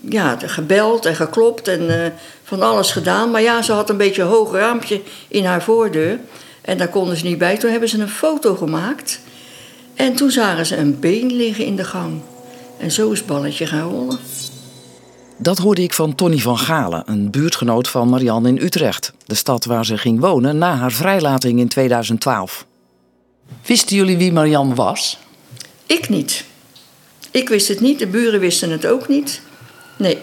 ja, 0.00 0.38
gebeld 0.44 1.06
en 1.06 1.16
geklopt 1.16 1.68
en 1.68 2.12
van 2.44 2.62
alles 2.62 2.92
gedaan. 2.92 3.30
Maar 3.30 3.42
ja, 3.42 3.62
ze 3.62 3.72
had 3.72 3.90
een 3.90 3.96
beetje 3.96 4.22
een 4.22 4.28
hoog 4.28 4.52
raampje 4.52 5.00
in 5.28 5.44
haar 5.44 5.62
voordeur. 5.62 6.18
En 6.60 6.78
daar 6.78 6.88
konden 6.88 7.16
ze 7.16 7.24
niet 7.24 7.38
bij. 7.38 7.56
Toen 7.56 7.70
hebben 7.70 7.88
ze 7.88 7.98
een 7.98 8.08
foto 8.08 8.54
gemaakt. 8.54 9.20
En 9.96 10.14
toen 10.14 10.30
zagen 10.30 10.66
ze 10.66 10.76
een 10.76 11.00
been 11.00 11.32
liggen 11.32 11.64
in 11.64 11.76
de 11.76 11.84
gang. 11.84 12.20
En 12.78 12.90
zo 12.90 13.10
is 13.10 13.18
het 13.18 13.26
balletje 13.26 13.66
gaan 13.66 13.90
rollen. 13.90 14.18
Dat 15.36 15.58
hoorde 15.58 15.82
ik 15.82 15.92
van 15.92 16.14
Tony 16.14 16.38
van 16.38 16.58
Galen, 16.58 17.02
een 17.06 17.30
buurtgenoot 17.30 17.88
van 17.88 18.08
Marianne 18.08 18.48
in 18.48 18.58
Utrecht. 18.58 19.12
De 19.24 19.34
stad 19.34 19.64
waar 19.64 19.84
ze 19.86 19.98
ging 19.98 20.20
wonen 20.20 20.58
na 20.58 20.76
haar 20.76 20.92
vrijlating 20.92 21.58
in 21.58 21.68
2012. 21.68 22.66
Wisten 23.66 23.96
jullie 23.96 24.16
wie 24.16 24.32
Marianne 24.32 24.74
was? 24.74 25.18
Ik 25.86 26.08
niet. 26.08 26.44
Ik 27.30 27.48
wist 27.48 27.68
het 27.68 27.80
niet, 27.80 27.98
de 27.98 28.06
buren 28.06 28.40
wisten 28.40 28.70
het 28.70 28.86
ook 28.86 29.08
niet. 29.08 29.40
Nee. 29.96 30.18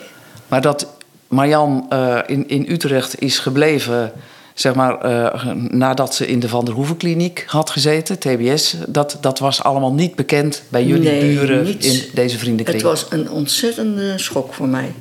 Maar 0.47 0.61
dat 0.61 0.87
Marianne 1.27 1.83
uh, 1.89 2.19
in, 2.25 2.47
in 2.47 2.65
Utrecht 2.69 3.21
is 3.21 3.39
gebleven, 3.39 4.13
zeg 4.53 4.75
maar, 4.75 5.11
uh, 5.11 5.53
nadat 5.69 6.15
ze 6.15 6.27
in 6.27 6.39
de 6.39 6.49
Van 6.49 6.65
der 6.65 6.73
Hoevenkliniek 6.73 7.43
had 7.47 7.69
gezeten, 7.69 8.19
TBS, 8.19 8.75
dat, 8.87 9.17
dat 9.21 9.39
was 9.39 9.63
allemaal 9.63 9.93
niet 9.93 10.15
bekend 10.15 10.63
bij 10.69 10.85
jullie 10.85 11.09
nee, 11.09 11.35
buren 11.35 11.63
niets. 11.63 11.87
in 11.87 12.09
deze 12.13 12.37
vriendenkring? 12.37 12.81
Het 12.81 12.89
was 12.89 13.05
een 13.09 13.29
ontzettende 13.29 14.17
schok 14.17 14.53
voor 14.53 14.67
mij. 14.67 14.93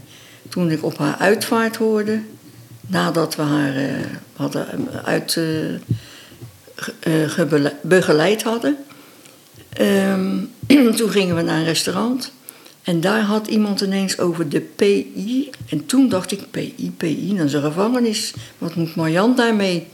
Toen 0.49 0.71
ik 0.71 0.85
op 0.85 0.99
haar 0.99 1.17
uitvaart 1.19 1.77
hoorde, 1.77 2.21
nadat 2.87 3.37
we 3.37 3.43
haar 3.43 3.77
uh, 3.77 3.91
hadden 4.37 4.67
uit, 5.05 5.41
begeleid 7.83 8.43
hadden. 8.43 8.77
Um, 9.81 10.51
toen 10.97 11.11
gingen 11.11 11.37
we 11.37 11.43
naar 11.43 11.59
een 11.59 11.65
restaurant. 11.65 12.33
En 12.83 13.01
daar 13.01 13.21
had 13.21 13.47
iemand 13.47 13.81
ineens 13.81 14.19
over 14.19 14.49
de 14.49 14.61
PI. 14.61 15.51
En 15.69 15.87
toen 15.87 16.09
dacht 16.09 16.33
ik, 16.33 16.51
PI, 16.51 16.93
PI, 16.97 17.35
dat 17.37 17.47
is 17.47 17.53
een 17.53 17.63
gevangenis. 17.63 18.33
Wat 18.59 18.75
moet 18.75 18.95
Marjan 18.95 19.37
daarmee? 19.37 19.87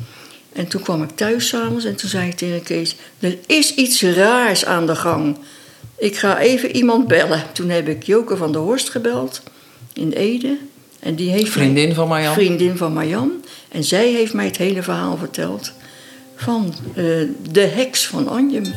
En 0.53 0.69
toen 0.69 0.83
kwam 0.83 1.03
ik 1.03 1.11
thuis 1.11 1.49
s'avonds 1.49 1.85
en 1.85 1.97
toen 1.97 2.09
zei 2.09 2.29
ik 2.29 2.37
tegen 2.37 2.63
Kees... 2.63 2.97
er 3.19 3.39
is 3.47 3.75
iets 3.75 4.03
raars 4.03 4.65
aan 4.65 4.87
de 4.87 4.97
gang. 4.97 5.37
Ik 5.99 6.17
ga 6.17 6.39
even 6.39 6.77
iemand 6.77 7.07
bellen. 7.07 7.43
Toen 7.53 7.69
heb 7.69 7.89
ik 7.89 8.03
Joke 8.03 8.37
van 8.37 8.53
der 8.53 8.61
Horst 8.61 8.91
gebeld 8.91 9.43
in 9.93 10.13
Ede. 10.13 10.57
En 11.01 11.15
die 11.15 11.31
heeft 11.31 11.51
vriendin 11.51 11.87
mij, 11.87 11.95
van 11.95 12.09
Marjan? 12.09 12.35
Vriendin 12.35 12.77
van 12.77 12.93
Marjan. 12.93 13.33
En 13.69 13.85
zij 13.85 14.13
heeft 14.13 14.33
mij 14.33 14.45
het 14.45 14.57
hele 14.57 14.83
verhaal 14.83 15.17
verteld 15.17 15.73
van 16.37 16.75
uh, 16.89 17.29
de 17.51 17.61
heks 17.61 18.07
van 18.07 18.29
Anjem. 18.29 18.75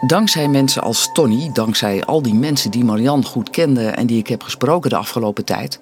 Dankzij 0.00 0.48
mensen 0.48 0.82
als 0.82 1.10
Tony, 1.12 1.50
dankzij 1.52 2.04
al 2.04 2.22
die 2.22 2.34
mensen 2.34 2.70
die 2.70 2.84
Marianne 2.84 3.24
goed 3.24 3.50
kende 3.50 3.86
en 3.86 4.06
die 4.06 4.18
ik 4.18 4.26
heb 4.26 4.42
gesproken 4.42 4.90
de 4.90 4.96
afgelopen 4.96 5.44
tijd, 5.44 5.78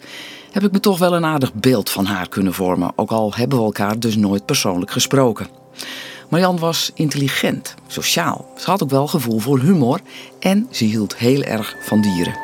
heb 0.52 0.62
ik 0.62 0.72
me 0.72 0.80
toch 0.80 0.98
wel 0.98 1.14
een 1.14 1.24
aardig 1.24 1.54
beeld 1.54 1.90
van 1.90 2.04
haar 2.04 2.28
kunnen 2.28 2.54
vormen, 2.54 2.92
ook 2.94 3.10
al 3.10 3.34
hebben 3.34 3.58
we 3.58 3.64
elkaar 3.64 3.98
dus 3.98 4.16
nooit 4.16 4.46
persoonlijk 4.46 4.90
gesproken. 4.90 5.46
Marianne 6.28 6.60
was 6.60 6.90
intelligent, 6.94 7.74
sociaal. 7.86 8.46
Ze 8.56 8.70
had 8.70 8.82
ook 8.82 8.90
wel 8.90 9.06
gevoel 9.06 9.38
voor 9.38 9.60
humor 9.60 10.00
en 10.38 10.66
ze 10.70 10.84
hield 10.84 11.16
heel 11.16 11.42
erg 11.42 11.76
van 11.80 12.00
dieren. 12.00 12.38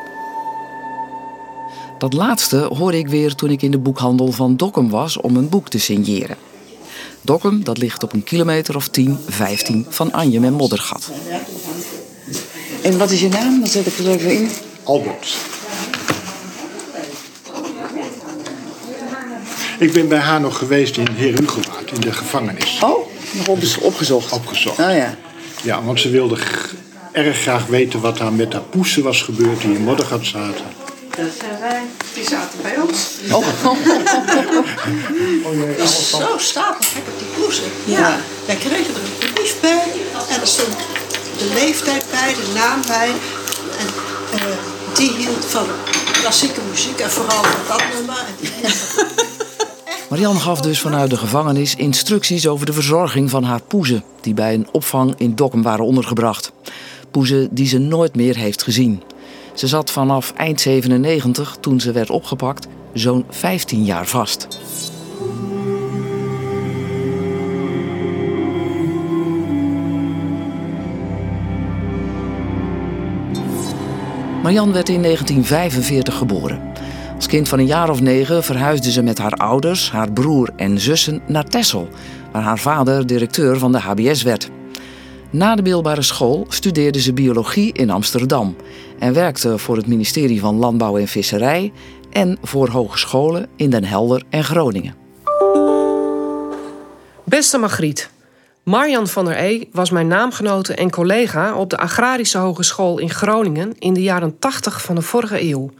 Dat 1.97 2.13
laatste 2.13 2.57
hoorde 2.57 2.97
ik 2.97 3.07
weer 3.07 3.35
toen 3.35 3.49
ik 3.49 3.61
in 3.61 3.71
de 3.71 3.77
boekhandel 3.77 4.31
van 4.31 4.57
Dokkum 4.57 4.89
was 4.89 5.17
om 5.17 5.35
een 5.35 5.49
boek 5.49 5.69
te 5.69 5.79
signeren. 5.79 6.37
Dokkum, 7.23 7.63
dat 7.63 7.77
ligt 7.77 8.03
op 8.03 8.13
een 8.13 8.23
kilometer 8.23 8.75
of 8.75 8.87
10, 8.87 9.19
15 9.27 9.85
van 9.89 10.11
Anjem 10.11 10.43
en 10.43 10.53
Moddergat. 10.53 11.11
En 12.81 12.97
wat 12.97 13.11
is 13.11 13.19
je 13.19 13.29
naam? 13.29 13.59
Dan 13.59 13.67
zet 13.67 13.85
ik 13.87 13.97
er 13.97 14.09
even 14.09 14.31
in. 14.31 14.49
Albert. 14.83 15.35
Ik 19.79 19.93
ben 19.93 20.07
bij 20.07 20.19
haar 20.19 20.41
nog 20.41 20.57
geweest 20.57 20.97
in 20.97 21.07
Heer 21.11 21.39
Hugowaard, 21.39 21.91
in 21.91 22.01
de 22.01 22.13
gevangenis. 22.13 22.79
Oh, 22.81 23.07
nog 23.33 23.47
op, 23.47 23.63
opgezocht? 23.81 24.31
Opgezocht. 24.31 24.79
Oh 24.79 24.95
ja. 24.95 25.17
Ja, 25.61 25.83
want 25.83 25.99
ze 25.99 26.09
wilde 26.09 26.37
erg 27.11 27.37
graag 27.37 27.65
weten 27.65 28.01
wat 28.01 28.17
daar 28.17 28.33
met 28.33 28.53
haar 28.53 28.61
poesen 28.61 29.03
was 29.03 29.21
gebeurd 29.21 29.61
die 29.61 29.75
in 29.75 29.83
Moddergat 29.83 30.25
zaten. 30.25 30.82
Die 32.13 32.27
zaten 32.27 32.61
bij 32.61 32.77
ons. 32.79 33.17
Oh. 33.31 33.45
Dus 35.77 36.09
zo 36.09 36.37
stapel 36.37 36.85
heb 36.93 37.07
ik 37.07 37.13
die 37.17 37.27
poezen. 37.41 37.63
Ja. 37.85 38.17
Wij 38.45 38.55
kregen 38.55 38.95
er 38.95 39.01
een 39.01 39.33
brief 39.33 39.59
bij 39.61 39.91
en 40.29 40.41
er 40.41 40.47
stond 40.47 40.75
de 41.37 41.51
leeftijd 41.53 42.05
bij, 42.11 42.33
de 42.33 42.51
naam 42.53 42.81
bij. 42.87 43.09
En 43.79 43.87
uh, 44.33 44.41
die 44.93 45.11
hield 45.11 45.45
van 45.45 45.65
klassieke 46.21 46.59
muziek 46.69 46.99
en 46.99 47.11
vooral 47.11 47.43
van 47.43 47.61
dat 47.67 47.83
nummer. 47.93 48.17
En 48.17 48.35
die 48.39 48.49
Marianne 50.09 50.39
gaf 50.39 50.61
dus 50.61 50.79
vanuit 50.79 51.09
de 51.09 51.17
gevangenis 51.17 51.75
instructies 51.75 52.47
over 52.47 52.65
de 52.65 52.73
verzorging 52.73 53.29
van 53.29 53.43
haar 53.43 53.61
poezen, 53.61 54.03
die 54.21 54.33
bij 54.33 54.53
een 54.53 54.67
opvang 54.71 55.13
in 55.17 55.35
Dokkum 55.35 55.63
waren 55.63 55.85
ondergebracht. 55.85 56.51
Poezen 57.11 57.47
die 57.51 57.67
ze 57.67 57.77
nooit 57.77 58.15
meer 58.15 58.35
heeft 58.35 58.63
gezien. 58.63 59.03
Ze 59.53 59.67
zat 59.67 59.91
vanaf 59.91 60.33
eind 60.37 60.61
97, 60.61 61.57
toen 61.59 61.79
ze 61.79 61.91
werd 61.91 62.09
opgepakt, 62.09 62.67
zo'n 62.93 63.25
15 63.29 63.83
jaar 63.83 64.07
vast. 64.07 64.47
Marianne 74.43 74.73
werd 74.73 74.89
in 74.89 75.01
1945 75.01 76.17
geboren. 76.17 76.61
Als 77.15 77.27
kind 77.27 77.49
van 77.49 77.59
een 77.59 77.65
jaar 77.65 77.89
of 77.89 78.01
negen 78.01 78.43
verhuisde 78.43 78.91
ze 78.91 79.03
met 79.03 79.17
haar 79.17 79.31
ouders, 79.33 79.91
haar 79.91 80.11
broer 80.11 80.49
en 80.55 80.79
zussen 80.79 81.21
naar 81.27 81.43
Texel, 81.43 81.87
waar 82.31 82.43
haar 82.43 82.59
vader 82.59 83.07
directeur 83.07 83.57
van 83.57 83.71
de 83.71 83.79
HBS 83.79 84.23
werd. 84.23 84.49
Na 85.33 85.55
de 85.55 85.61
middelbare 85.61 86.01
school 86.01 86.45
studeerde 86.49 86.99
ze 86.99 87.13
biologie 87.13 87.73
in 87.73 87.89
Amsterdam 87.89 88.55
en 88.99 89.13
werkte 89.13 89.57
voor 89.57 89.75
het 89.75 89.87
ministerie 89.87 90.39
van 90.39 90.55
Landbouw 90.55 90.97
en 90.97 91.07
Visserij 91.07 91.71
en 92.11 92.37
voor 92.41 92.69
hogescholen 92.69 93.49
in 93.55 93.69
Den 93.69 93.83
Helder 93.83 94.23
en 94.29 94.43
Groningen. 94.43 94.95
Beste 97.23 97.57
Margriet, 97.57 98.09
Marjan 98.63 99.07
van 99.07 99.25
der 99.25 99.37
E 99.37 99.63
was 99.71 99.89
mijn 99.89 100.07
naamgenote 100.07 100.73
en 100.73 100.89
collega 100.89 101.55
op 101.55 101.69
de 101.69 101.77
Agrarische 101.77 102.37
Hogeschool 102.37 102.99
in 102.99 103.09
Groningen 103.09 103.73
in 103.79 103.93
de 103.93 104.01
jaren 104.01 104.39
80 104.39 104.81
van 104.81 104.95
de 104.95 105.01
vorige 105.01 105.41
eeuw. 105.41 105.71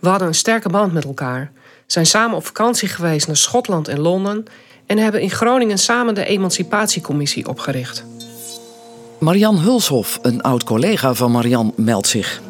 We 0.00 0.08
hadden 0.08 0.28
een 0.28 0.34
sterke 0.34 0.68
band 0.68 0.92
met 0.92 1.04
elkaar, 1.04 1.52
zijn 1.86 2.06
samen 2.06 2.36
op 2.36 2.46
vakantie 2.46 2.88
geweest 2.88 3.26
naar 3.26 3.36
Schotland 3.36 3.88
en 3.88 4.00
Londen 4.00 4.44
en 4.86 4.98
hebben 4.98 5.20
in 5.20 5.30
Groningen 5.30 5.78
samen 5.78 6.14
de 6.14 6.24
Emancipatiecommissie 6.24 7.48
opgericht. 7.48 8.04
Marian 9.18 9.58
Hulshof, 9.58 10.18
een 10.22 10.42
oud 10.42 10.64
collega 10.64 11.14
van 11.14 11.30
Marian, 11.30 11.72
meldt 11.76 12.06
zich. 12.06 12.40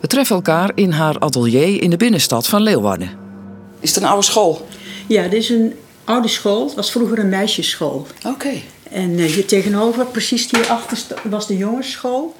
We 0.00 0.06
treffen 0.06 0.36
elkaar 0.36 0.70
in 0.74 0.90
haar 0.90 1.18
atelier 1.18 1.82
in 1.82 1.90
de 1.90 1.96
binnenstad 1.96 2.46
van 2.46 2.62
Leeuwarden. 2.62 3.10
Is 3.80 3.94
het 3.94 4.02
een 4.02 4.08
oude 4.08 4.24
school? 4.24 4.66
Ja, 5.06 5.22
dit 5.22 5.32
is 5.32 5.48
een 5.48 5.74
oude 6.04 6.28
school. 6.28 6.66
Het 6.66 6.74
was 6.74 6.90
vroeger 6.90 7.18
een 7.18 7.28
meisjesschool. 7.28 8.06
Oké. 8.26 8.52
En 8.90 9.10
uh, 9.10 9.26
hier 9.26 9.46
tegenover, 9.46 10.06
precies 10.06 10.50
hierachter, 10.50 10.98
was 11.22 11.46
de 11.46 11.56
jongensschool. 11.56 12.36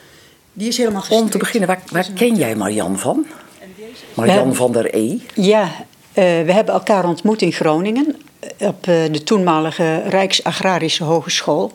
Die 0.52 0.68
is 0.68 0.76
helemaal 0.76 1.00
gestrikt. 1.00 1.22
Om 1.22 1.30
te 1.30 1.38
beginnen, 1.38 1.68
waar, 1.68 1.82
waar 1.90 2.08
ken 2.14 2.36
jij 2.36 2.54
Marian 2.54 2.98
van? 2.98 3.26
Marian 4.14 4.54
van 4.54 4.72
der 4.72 4.94
E? 4.94 5.18
Ja, 5.34 5.62
uh, 5.62 5.70
we 6.14 6.52
hebben 6.52 6.74
elkaar 6.74 7.08
ontmoet 7.08 7.42
in 7.42 7.52
Groningen 7.52 8.16
op 8.58 8.84
de 8.84 9.22
toenmalige 9.24 10.02
Rijksagrarische 10.08 11.04
Hogeschool 11.04 11.72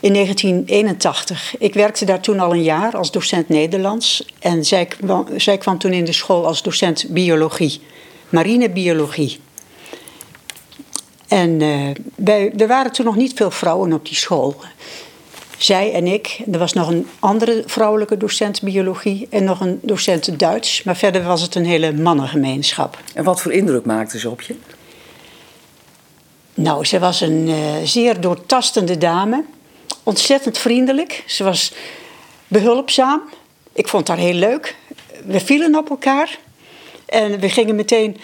in 0.00 0.12
1981. 0.12 1.54
Ik 1.58 1.74
werkte 1.74 2.04
daar 2.04 2.20
toen 2.20 2.40
al 2.40 2.52
een 2.52 2.62
jaar 2.62 2.96
als 2.96 3.10
docent 3.10 3.48
Nederlands. 3.48 4.24
En 4.38 4.64
zij 4.64 4.86
kwam, 4.86 5.26
zij 5.36 5.58
kwam 5.58 5.78
toen 5.78 5.92
in 5.92 6.04
de 6.04 6.12
school 6.12 6.46
als 6.46 6.62
docent 6.62 7.06
biologie, 7.08 7.80
marinebiologie. 8.28 9.40
En 11.28 11.58
wij, 12.14 12.52
er 12.56 12.66
waren 12.66 12.92
toen 12.92 13.04
nog 13.04 13.16
niet 13.16 13.32
veel 13.34 13.50
vrouwen 13.50 13.92
op 13.92 14.06
die 14.06 14.16
school. 14.16 14.56
Zij 15.58 15.92
en 15.92 16.06
ik, 16.06 16.40
er 16.52 16.58
was 16.58 16.72
nog 16.72 16.88
een 16.88 17.06
andere 17.18 17.62
vrouwelijke 17.66 18.16
docent 18.16 18.62
biologie 18.62 19.26
en 19.30 19.44
nog 19.44 19.60
een 19.60 19.78
docent 19.82 20.38
Duits. 20.38 20.82
Maar 20.82 20.96
verder 20.96 21.22
was 21.22 21.42
het 21.42 21.54
een 21.54 21.66
hele 21.66 21.92
mannengemeenschap. 21.92 22.98
En 23.14 23.24
wat 23.24 23.40
voor 23.40 23.52
indruk 23.52 23.84
maakte 23.84 24.18
ze 24.18 24.30
op 24.30 24.40
je? 24.40 24.54
Nou, 26.60 26.84
ze 26.84 26.98
was 26.98 27.20
een 27.20 27.48
uh, 27.48 27.56
zeer 27.84 28.20
doortastende 28.20 28.98
dame. 28.98 29.44
Ontzettend 30.02 30.58
vriendelijk. 30.58 31.24
Ze 31.26 31.44
was 31.44 31.72
behulpzaam. 32.48 33.22
Ik 33.72 33.88
vond 33.88 34.08
haar 34.08 34.16
heel 34.16 34.34
leuk. 34.34 34.76
We 35.24 35.40
vielen 35.40 35.76
op 35.76 35.90
elkaar. 35.90 36.38
En 37.06 37.40
we 37.40 37.48
gingen 37.48 37.74
meteen 37.74 38.16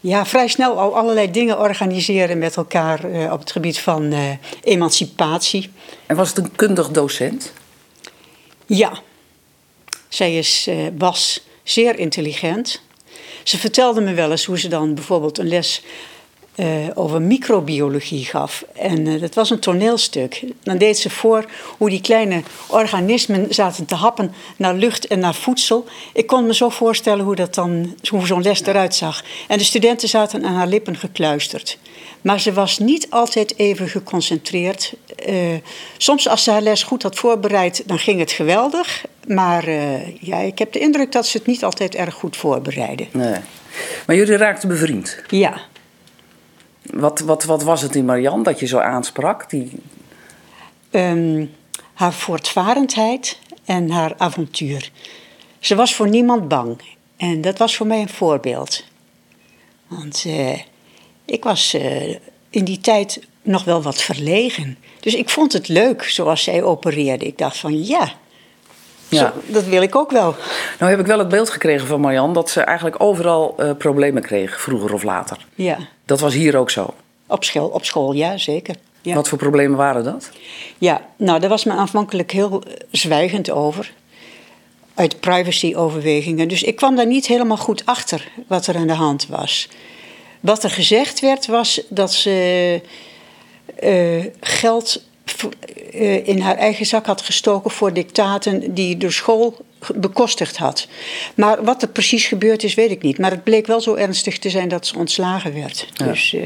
ja, 0.00 0.26
vrij 0.26 0.48
snel 0.48 0.78
al 0.78 0.96
allerlei 0.96 1.30
dingen 1.30 1.58
organiseren 1.58 2.38
met 2.38 2.56
elkaar 2.56 3.10
uh, 3.10 3.32
op 3.32 3.40
het 3.40 3.52
gebied 3.52 3.78
van 3.78 4.12
uh, 4.12 4.30
emancipatie. 4.62 5.70
En 6.06 6.16
was 6.16 6.28
het 6.28 6.38
een 6.38 6.56
kundig 6.56 6.90
docent? 6.90 7.52
Ja. 8.66 8.92
Zij 10.08 10.38
is, 10.38 10.68
was 10.98 11.46
zeer 11.62 11.98
intelligent. 11.98 12.82
Ze 13.42 13.58
vertelde 13.58 14.00
me 14.00 14.14
wel 14.14 14.30
eens 14.30 14.44
hoe 14.44 14.58
ze 14.58 14.68
dan 14.68 14.94
bijvoorbeeld 14.94 15.38
een 15.38 15.48
les 15.48 15.82
eh, 16.54 16.66
over 16.94 17.22
microbiologie 17.22 18.24
gaf. 18.24 18.64
En 18.72 19.06
eh, 19.06 19.20
dat 19.20 19.34
was 19.34 19.50
een 19.50 19.58
toneelstuk. 19.58 20.44
Dan 20.62 20.78
deed 20.78 20.98
ze 20.98 21.10
voor 21.10 21.44
hoe 21.76 21.90
die 21.90 22.00
kleine 22.00 22.42
organismen 22.66 23.46
zaten 23.54 23.86
te 23.86 23.94
happen 23.94 24.34
naar 24.56 24.74
lucht 24.74 25.06
en 25.06 25.18
naar 25.18 25.34
voedsel. 25.34 25.84
Ik 26.12 26.26
kon 26.26 26.46
me 26.46 26.54
zo 26.54 26.68
voorstellen 26.68 27.24
hoe, 27.24 27.34
dat 27.34 27.54
dan, 27.54 27.94
hoe 28.08 28.26
zo'n 28.26 28.42
les 28.42 28.62
eruit 28.62 28.94
zag. 28.94 29.24
En 29.48 29.58
de 29.58 29.64
studenten 29.64 30.08
zaten 30.08 30.44
aan 30.44 30.54
haar 30.54 30.66
lippen 30.66 30.96
gekluisterd. 30.96 31.78
Maar 32.20 32.40
ze 32.40 32.52
was 32.52 32.78
niet 32.78 33.06
altijd 33.10 33.58
even 33.58 33.88
geconcentreerd. 33.88 34.94
Eh, 35.16 35.34
soms 35.96 36.28
als 36.28 36.42
ze 36.42 36.50
haar 36.50 36.62
les 36.62 36.82
goed 36.82 37.02
had 37.02 37.16
voorbereid, 37.16 37.82
dan 37.86 37.98
ging 37.98 38.18
het 38.18 38.32
geweldig. 38.32 39.04
Maar 39.26 39.70
ja, 40.20 40.38
ik 40.38 40.58
heb 40.58 40.72
de 40.72 40.78
indruk 40.78 41.12
dat 41.12 41.26
ze 41.26 41.36
het 41.36 41.46
niet 41.46 41.64
altijd 41.64 41.94
erg 41.94 42.14
goed 42.14 42.36
voorbereidde. 42.36 43.06
Nee. 43.12 43.36
Maar 44.06 44.16
jullie 44.16 44.36
raakten 44.36 44.68
bevriend? 44.68 45.22
Ja. 45.28 45.72
Wat, 46.94 47.20
wat, 47.20 47.44
wat 47.44 47.62
was 47.62 47.82
het 47.82 47.94
in 47.94 48.04
Marianne 48.04 48.42
dat 48.42 48.60
je 48.60 48.66
zo 48.66 48.78
aansprak? 48.78 49.50
Die... 49.50 49.70
Um, 50.90 51.54
haar 51.94 52.12
voortvarendheid 52.12 53.38
en 53.64 53.90
haar 53.90 54.14
avontuur. 54.16 54.90
Ze 55.58 55.74
was 55.74 55.94
voor 55.94 56.08
niemand 56.08 56.48
bang. 56.48 56.80
En 57.16 57.40
dat 57.40 57.58
was 57.58 57.76
voor 57.76 57.86
mij 57.86 58.00
een 58.00 58.08
voorbeeld. 58.08 58.84
Want 59.86 60.24
uh, 60.26 60.58
ik 61.24 61.44
was 61.44 61.74
uh, 61.74 62.16
in 62.50 62.64
die 62.64 62.80
tijd 62.80 63.26
nog 63.42 63.64
wel 63.64 63.82
wat 63.82 64.02
verlegen. 64.02 64.78
Dus 65.00 65.14
ik 65.14 65.28
vond 65.28 65.52
het 65.52 65.68
leuk 65.68 66.02
zoals 66.02 66.42
zij 66.42 66.62
opereerde. 66.62 67.26
Ik 67.26 67.38
dacht 67.38 67.58
van 67.58 67.84
ja, 67.84 68.12
ja. 69.08 69.32
Zo, 69.34 69.52
dat 69.52 69.64
wil 69.64 69.82
ik 69.82 69.96
ook 69.96 70.10
wel. 70.10 70.34
Nou 70.78 70.90
heb 70.90 71.00
ik 71.00 71.06
wel 71.06 71.18
het 71.18 71.28
beeld 71.28 71.50
gekregen 71.50 71.86
van 71.86 72.00
Marjan 72.00 72.32
dat 72.32 72.50
ze 72.50 72.60
eigenlijk 72.60 73.02
overal 73.02 73.54
uh, 73.58 73.70
problemen 73.78 74.22
kreeg, 74.22 74.60
vroeger 74.60 74.94
of 74.94 75.02
later. 75.02 75.46
Ja. 75.54 75.78
Dat 76.04 76.20
was 76.20 76.34
hier 76.34 76.56
ook 76.56 76.70
zo. 76.70 76.94
Op 77.26 77.44
school, 77.44 77.68
op 77.68 77.84
school 77.84 78.12
ja, 78.12 78.36
zeker. 78.36 78.74
Ja. 79.02 79.14
Wat 79.14 79.28
voor 79.28 79.38
problemen 79.38 79.76
waren 79.76 80.04
dat? 80.04 80.30
Ja, 80.78 81.00
nou, 81.16 81.40
daar 81.40 81.48
was 81.48 81.64
me 81.64 81.72
aanvankelijk 81.72 82.30
heel 82.30 82.62
zwijgend 82.90 83.50
over. 83.50 83.92
Uit 84.94 85.20
privacyoverwegingen. 85.20 86.48
Dus 86.48 86.62
ik 86.62 86.76
kwam 86.76 86.96
daar 86.96 87.06
niet 87.06 87.26
helemaal 87.26 87.56
goed 87.56 87.86
achter 87.86 88.28
wat 88.46 88.66
er 88.66 88.76
aan 88.76 88.86
de 88.86 88.92
hand 88.92 89.26
was. 89.26 89.68
Wat 90.40 90.64
er 90.64 90.70
gezegd 90.70 91.20
werd 91.20 91.46
was 91.46 91.80
dat 91.88 92.12
ze 92.12 92.80
uh, 93.82 94.24
geld 94.40 95.02
uh, 95.94 96.26
in 96.26 96.40
haar 96.40 96.56
eigen 96.56 96.86
zak 96.86 97.06
had 97.06 97.20
gestoken 97.22 97.70
voor 97.70 97.92
dictaten 97.92 98.74
die 98.74 98.96
de 98.96 99.10
school 99.10 99.56
bekostigd 99.94 100.56
had. 100.56 100.88
Maar 101.34 101.64
wat 101.64 101.82
er 101.82 101.88
precies 101.88 102.26
gebeurd 102.26 102.62
is, 102.62 102.74
weet 102.74 102.90
ik 102.90 103.02
niet. 103.02 103.18
Maar 103.18 103.30
het 103.30 103.44
bleek 103.44 103.66
wel 103.66 103.80
zo 103.80 103.94
ernstig 103.94 104.38
te 104.38 104.50
zijn 104.50 104.68
dat 104.68 104.86
ze 104.86 104.98
ontslagen 104.98 105.54
werd. 105.54 105.88
Ja. 105.92 106.06
Dus, 106.06 106.32
uh, 106.32 106.42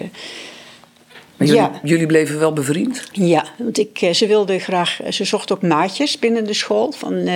jullie, 1.37 1.55
ja. 1.55 1.81
jullie 1.83 2.07
bleven 2.07 2.39
wel 2.39 2.53
bevriend? 2.53 3.05
Ja, 3.13 3.45
want 3.59 3.79
ik, 3.79 4.03
uh, 4.03 4.13
ze 4.13 4.27
wilde 4.27 4.59
graag. 4.59 5.01
Ze 5.11 5.25
zocht 5.25 5.53
ook 5.53 5.63
maatjes 5.63 6.19
binnen 6.19 6.47
de 6.47 6.55
school. 6.55 6.93
Van, 6.93 7.29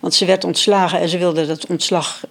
want 0.00 0.14
ze 0.14 0.24
werd 0.24 0.44
ontslagen 0.44 1.00
en 1.00 1.08
ze 1.08 1.18
wilde 1.18 1.46
dat 1.46 1.66
ontslag 1.66 2.24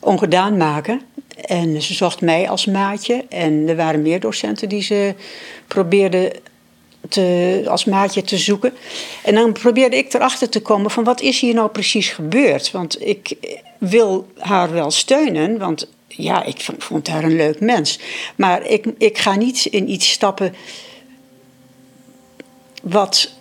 ongedaan 0.00 0.56
maken. 0.56 1.00
En 1.36 1.82
ze 1.82 1.94
zocht 1.94 2.20
mij 2.20 2.48
als 2.48 2.66
maatje. 2.66 3.24
En 3.28 3.68
er 3.68 3.76
waren 3.76 4.02
meer 4.02 4.20
docenten 4.20 4.68
die 4.68 4.82
ze 4.82 5.14
probeerden 5.66 6.32
te, 7.08 7.64
als 7.68 7.84
maatje 7.84 8.22
te 8.22 8.38
zoeken. 8.38 8.72
En 9.22 9.34
dan 9.34 9.52
probeerde 9.52 9.96
ik 9.96 10.12
erachter 10.12 10.48
te 10.48 10.60
komen 10.60 10.90
van 10.90 11.04
wat 11.04 11.20
is 11.20 11.40
hier 11.40 11.54
nou 11.54 11.68
precies 11.68 12.10
gebeurd. 12.10 12.70
Want 12.70 13.06
ik 13.06 13.36
wil 13.78 14.26
haar 14.38 14.72
wel 14.72 14.90
steunen, 14.90 15.58
want 15.58 15.88
ja, 16.08 16.44
ik 16.44 16.68
vond 16.78 17.08
haar 17.08 17.24
een 17.24 17.36
leuk 17.36 17.60
mens. 17.60 17.98
Maar 18.36 18.66
ik, 18.66 18.86
ik 18.98 19.18
ga 19.18 19.36
niet 19.36 19.64
in 19.64 19.90
iets 19.90 20.10
stappen 20.10 20.54
wat, 22.82 23.32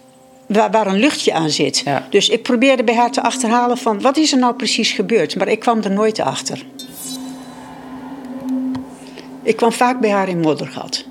waar, 0.46 0.72
waar 0.72 0.88
een 0.88 1.00
luchtje 1.00 1.34
aan 1.34 1.50
zit. 1.50 1.82
Ja. 1.86 2.08
Dus 2.10 2.30
ik 2.30 2.44
probeerde 2.44 2.84
bij 2.84 2.96
haar 2.96 3.12
te 3.12 3.22
achterhalen 3.22 3.78
van 3.78 4.02
wat 4.02 4.18
is 4.18 4.32
er 4.32 4.40
nou 4.40 4.56
precies 4.56 4.92
gebeurd. 4.92 5.36
Maar 5.36 5.48
ik 5.48 5.60
kwam 5.60 5.82
er 5.82 5.92
nooit 5.92 6.20
achter. 6.20 6.66
Ik 9.44 9.56
kwam 9.56 9.72
vaak 9.72 10.00
bij 10.00 10.12
haar 10.12 10.30
in 10.30 10.40
Moddergat. 10.40 11.06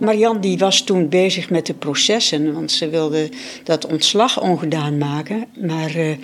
Marianne 0.00 0.40
die 0.40 0.58
was 0.58 0.82
toen 0.82 1.08
bezig 1.08 1.50
met 1.50 1.66
de 1.66 1.74
processen, 1.74 2.54
want 2.54 2.72
ze 2.72 2.88
wilde 2.88 3.30
dat 3.64 3.86
ontslag 3.86 4.40
ongedaan 4.40 4.98
maken. 4.98 5.46
Maar 5.60 5.96
uh, 5.96 6.16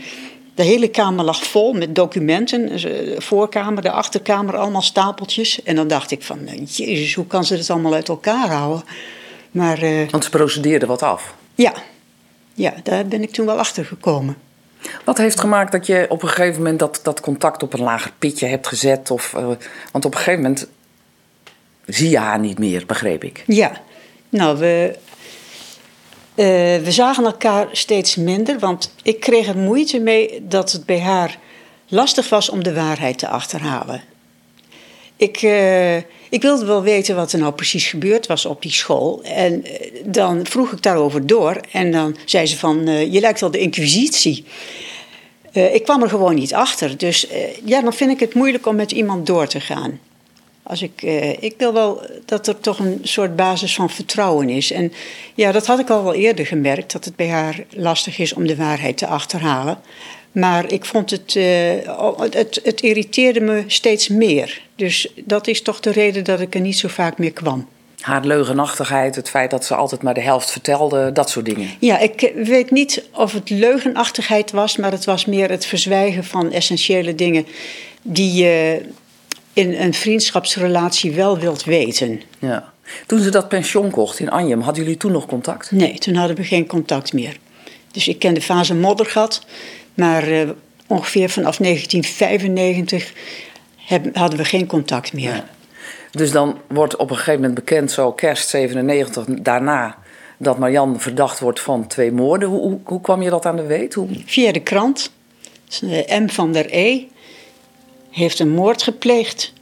de 0.55 0.63
hele 0.63 0.89
kamer 0.89 1.25
lag 1.25 1.45
vol 1.45 1.73
met 1.73 1.95
documenten. 1.95 2.67
De 2.67 3.17
voorkamer, 3.19 3.83
de 3.83 3.91
achterkamer, 3.91 4.57
allemaal 4.57 4.83
stapeltjes. 4.83 5.63
En 5.63 5.77
dan 5.77 5.89
dacht 5.89 6.11
ik 6.11 6.23
van, 6.23 6.39
jezus, 6.65 7.15
hoe 7.15 7.27
kan 7.27 7.45
ze 7.45 7.57
dat 7.57 7.71
allemaal 7.71 7.95
uit 7.95 8.09
elkaar 8.09 8.51
houden? 8.51 8.85
Maar, 9.51 9.83
uh, 9.83 10.09
want 10.11 10.25
ze 10.25 10.31
procedeerde 10.31 10.87
wat 10.87 11.03
af? 11.03 11.35
Ja. 11.55 11.73
ja, 12.55 12.75
daar 12.83 13.07
ben 13.07 13.23
ik 13.23 13.31
toen 13.31 13.47
wel 13.47 13.59
achter 13.59 13.85
gekomen. 13.85 14.37
Wat 15.05 15.19
heeft 15.19 15.41
gemaakt 15.41 15.73
dat 15.73 15.87
je 15.87 16.07
op 16.09 16.23
een 16.23 16.29
gegeven 16.29 16.63
moment 16.63 16.79
dat, 16.79 17.01
dat 17.03 17.21
contact 17.21 17.63
op 17.63 17.73
een 17.73 17.83
lager 17.83 18.13
pitje 18.19 18.47
hebt 18.47 18.67
gezet? 18.67 19.11
Of, 19.11 19.35
uh, 19.37 19.47
want 19.93 20.05
op 20.05 20.13
een 20.13 20.19
gegeven 20.19 20.43
moment 20.43 20.69
zie 21.87 22.11
je 22.11 22.19
haar 22.19 22.39
niet 22.39 22.59
meer, 22.59 22.87
begreep 22.87 23.25
ik. 23.25 23.45
Ja, 23.47 23.81
nou, 24.29 24.59
we, 24.59 24.97
uh, 26.35 26.47
we 26.85 26.91
zagen 26.91 27.25
elkaar 27.25 27.69
steeds 27.73 28.17
minder, 28.17 28.59
want 28.59 28.95
ik 29.03 29.21
kreeg 29.21 29.49
er 29.49 29.57
moeite 29.57 30.01
mee 30.01 30.43
dat 30.49 30.73
het 30.73 30.87
bij 30.87 31.01
haar 31.01 31.39
lastig 31.89 32.29
was 32.29 32.49
om 32.49 32.63
de 32.63 32.75
waarheid 32.75 33.19
te 33.19 33.29
achterhalen. 33.29 34.03
Ik, 35.17 35.43
uh, 35.43 35.97
ik 36.29 36.43
wilde 36.43 36.65
wel 36.65 36.83
weten 36.83 37.17
wat 37.17 37.33
er 37.33 37.39
nou 37.39 37.53
precies 37.53 37.87
gebeurd 37.87 38.27
was 38.27 38.47
op 38.47 38.63
die 38.63 38.73
school. 38.73 39.23
En 39.23 39.65
uh, 39.67 40.03
dan 40.05 40.47
vroeg 40.47 40.73
ik 40.73 40.83
daarover 40.83 41.27
door 41.27 41.61
en 41.73 41.93
dan 41.93 42.17
zei 42.25 42.47
ze 42.47 42.59
van, 42.59 43.11
je 43.11 43.21
lijkt 43.21 43.41
wel 43.41 43.51
de 43.51 43.59
inquisitie. 43.59 44.45
ik 45.53 45.83
kwam 45.85 46.03
er 46.03 46.09
gewoon 46.09 46.35
niet 46.35 46.55
achter. 46.55 46.99
Dus 46.99 47.27
ja, 47.65 47.81
dan 47.81 47.93
vind 47.93 48.11
ik 48.11 48.21
het 48.21 48.35
moeilijk 48.35 48.67
om 48.67 48.77
met 48.77 48.93
iemand 48.93 49.27
door 49.27 49.47
te 49.47 49.61
gaan. 49.61 50.01
Als 50.63 50.83
ik, 50.83 51.03
uh, 51.03 51.43
ik 51.43 51.55
wil 51.59 51.73
wel 51.73 52.03
dat 52.25 52.47
er 52.47 52.61
toch 52.61 52.79
een 52.79 53.01
soort 53.03 53.37
basis 53.37 53.75
van 53.75 53.91
vertrouwen 53.91 54.49
is. 54.49 54.73
En 54.73 54.93
ja, 55.35 55.53
dat 55.53 55.67
had 55.67 55.79
ik 55.79 55.91
al 55.91 56.05
wel 56.05 56.15
eerder 56.15 56.47
gemerkt, 56.47 56.93
dat 56.93 57.05
het 57.05 57.17
bij 57.17 57.29
haar 57.29 57.65
lastig 57.71 58.19
is 58.19 58.33
om 58.33 58.47
de 58.47 58.57
waarheid 58.57 58.97
te 58.97 59.07
achterhalen. 59.07 59.79
Maar 60.33 60.73
ik 60.73 60.85
vond 60.85 61.11
het, 61.11 61.35
uh, 61.35 61.45
het, 62.31 62.61
het 62.65 62.81
irriteerde 62.81 63.41
me 63.41 63.65
steeds 63.67 64.09
meer. 64.09 64.63
Dus 64.77 65.13
dat 65.25 65.47
is 65.47 65.63
toch 65.63 65.81
de 65.81 65.91
reden 65.91 66.25
dat 66.25 66.41
ik 66.41 66.55
er 66.55 66.61
niet 66.61 66.79
zo 66.79 66.89
vaak 66.89 67.19
meer 67.19 67.33
kwam. 67.33 67.69
Haar 68.01 68.25
leugenachtigheid, 68.25 69.17
het 69.17 69.29
feit 69.29 69.51
dat 69.51 69.65
ze 69.65 69.75
altijd 69.75 70.03
maar 70.03 70.15
de 70.15 70.21
helft 70.21 70.51
vertelde, 70.51 71.13
dat 71.13 71.31
soort 71.31 71.45
dingen. 71.45 71.69
Ja, 71.79 71.99
ik 71.99 72.33
weet 72.35 72.71
niet 72.71 73.05
of 73.13 73.33
het 73.33 73.51
leugenachtigheid 73.51 74.51
was, 74.51 74.77
maar 74.77 74.91
het 74.91 75.05
was 75.05 75.25
meer 75.25 75.51
het 75.51 75.67
verzwijgen 75.67 76.25
van 76.25 76.53
essentiële 76.53 77.15
dingen 77.15 77.47
die 78.03 78.33
je 78.33 78.83
in 79.53 79.75
een 79.75 79.95
vriendschapsrelatie 79.95 81.13
wel 81.13 81.39
wilt 81.39 81.65
weten. 81.65 82.23
Ja. 82.39 82.73
Toen 83.07 83.21
ze 83.21 83.31
dat 83.31 83.49
pensioen 83.49 83.91
kocht 83.91 84.19
in 84.19 84.31
Anjem, 84.31 84.61
hadden 84.61 84.83
jullie 84.83 84.99
toen 84.99 85.13
nog 85.13 85.27
contact? 85.27 85.71
Nee, 85.71 85.99
toen 85.99 86.15
hadden 86.15 86.37
we 86.37 86.45
geen 86.45 86.67
contact 86.67 87.13
meer. 87.13 87.37
Dus 87.93 88.09
ik 88.09 88.19
kende 88.19 88.41
fase 88.41 88.75
Moddergat, 88.75 89.47
maar 89.95 90.29
uh, 90.29 90.51
ongeveer 90.87 91.31
vanaf 91.31 91.57
1995 91.57 93.13
heb, 93.77 94.17
hadden 94.17 94.39
we 94.39 94.45
geen 94.45 94.67
contact 94.67 95.13
meer. 95.13 95.35
Ja. 95.35 95.45
Dus 96.11 96.31
dan 96.31 96.59
wordt 96.69 96.97
op 96.97 97.11
een 97.11 97.17
gegeven 97.17 97.41
moment 97.41 97.55
bekend, 97.55 97.91
zo 97.91 98.13
kerst 98.13 98.49
97, 98.49 99.25
daarna 99.29 99.97
dat 100.39 100.59
Marianne 100.59 100.99
verdacht 100.99 101.41
wordt 101.41 101.61
van 101.61 101.87
twee 101.87 102.13
moorden. 102.13 102.49
Hoe, 102.49 102.61
hoe, 102.61 102.79
hoe 102.85 103.01
kwam 103.01 103.23
je 103.23 103.31
dat 103.31 103.47
aan 103.47 103.57
de 103.57 103.67
weet? 103.67 103.95
Hoe... 103.95 104.09
Via 104.27 104.53
de 104.53 104.61
krant. 104.61 105.11
M. 106.07 106.29
van 106.29 106.53
der 106.53 106.67
E 106.71 107.07
heeft 108.13 108.39
een 108.39 108.51
moord 108.51 108.83
gepleegd. 108.83 109.53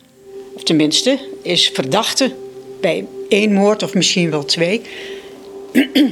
Of 0.55 0.63
tenminste, 0.63 1.19
is 1.43 1.69
verdachte 1.69 2.35
bij 2.81 3.07
één 3.29 3.53
moord 3.53 3.83
of 3.83 3.95
misschien 3.95 4.31
wel 4.31 4.45
twee. 4.45 4.81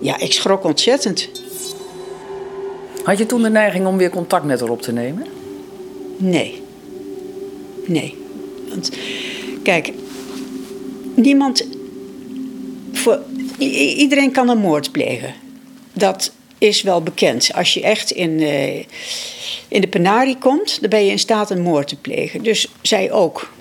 ja, 0.00 0.18
ik 0.18 0.32
schrok 0.32 0.64
ontzettend. 0.64 1.28
Had 3.02 3.18
je 3.18 3.26
toen 3.26 3.42
de 3.42 3.50
neiging 3.50 3.86
om 3.86 3.96
weer 3.96 4.10
contact 4.10 4.44
met 4.44 4.60
haar 4.60 4.68
op 4.68 4.82
te 4.82 4.92
nemen? 4.92 5.26
Nee. 6.16 6.62
Nee. 7.86 8.16
Want, 8.68 8.90
kijk, 9.62 9.92
niemand. 11.14 11.66
Voor, 12.92 13.22
iedereen 13.58 14.32
kan 14.32 14.48
een 14.48 14.58
moord 14.58 14.92
plegen. 14.92 15.34
Dat 15.92 16.32
is 16.58 16.82
wel 16.82 17.02
bekend. 17.02 17.50
Als 17.54 17.74
je 17.74 17.82
echt 17.82 18.10
in, 18.10 18.40
eh, 18.40 18.84
in 19.68 19.80
de 19.80 19.88
penarie 19.88 20.38
komt, 20.38 20.80
dan 20.80 20.90
ben 20.90 21.04
je 21.04 21.10
in 21.10 21.18
staat 21.18 21.50
een 21.50 21.62
moord 21.62 21.88
te 21.88 21.96
plegen. 21.96 22.42
Dus 22.42 22.68
zij 22.82 23.12
ook. 23.12 23.52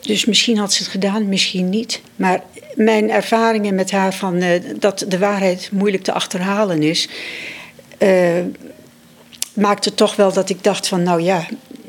Dus 0.00 0.24
misschien 0.24 0.58
had 0.58 0.72
ze 0.72 0.82
het 0.82 0.92
gedaan, 0.92 1.28
misschien 1.28 1.68
niet. 1.68 2.00
Maar 2.16 2.42
mijn 2.74 3.10
ervaringen 3.10 3.74
met 3.74 3.90
haar 3.90 4.14
van 4.14 4.36
eh, 4.36 4.60
dat 4.78 5.04
de 5.08 5.18
waarheid 5.18 5.68
moeilijk 5.72 6.02
te 6.02 6.12
achterhalen 6.12 6.82
is, 6.82 7.08
uh, 7.98 8.44
maakte 9.52 9.94
toch 9.94 10.16
wel 10.16 10.32
dat 10.32 10.50
ik 10.50 10.64
dacht 10.64 10.88
van 10.88 11.02
nou 11.02 11.22
ja, 11.22 11.46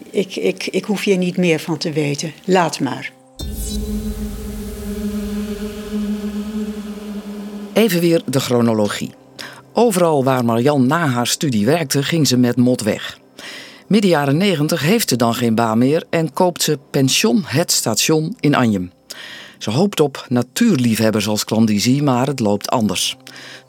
ik, 0.09 0.35
ik, 0.35 0.67
ik 0.67 0.83
hoef 0.83 1.03
hier 1.03 1.17
niet 1.17 1.37
meer 1.37 1.59
van 1.59 1.77
te 1.77 1.91
weten. 1.91 2.33
Laat 2.45 2.79
maar. 2.79 3.11
Even 7.73 7.99
weer 7.99 8.21
de 8.25 8.39
chronologie. 8.39 9.18
Overal 9.81 10.23
waar 10.23 10.45
Marian 10.45 10.87
na 10.87 11.07
haar 11.07 11.27
studie 11.27 11.65
werkte, 11.65 12.03
ging 12.03 12.27
ze 12.27 12.37
met 12.37 12.55
mot 12.55 12.81
weg. 12.81 13.19
Midden 13.87 14.09
jaren 14.09 14.37
90 14.37 14.81
heeft 14.81 15.09
ze 15.09 15.15
dan 15.15 15.35
geen 15.35 15.55
baan 15.55 15.77
meer 15.77 16.03
en 16.09 16.33
koopt 16.33 16.61
ze 16.61 16.79
pension 16.91 17.43
Het 17.45 17.71
Station 17.71 18.35
in 18.39 18.55
Anjem. 18.55 18.91
Ze 19.57 19.71
hoopt 19.71 19.99
op 19.99 20.25
natuurliefhebbers 20.29 21.27
als 21.27 21.43
klandizie, 21.43 22.03
maar 22.03 22.27
het 22.27 22.39
loopt 22.39 22.69
anders. 22.69 23.17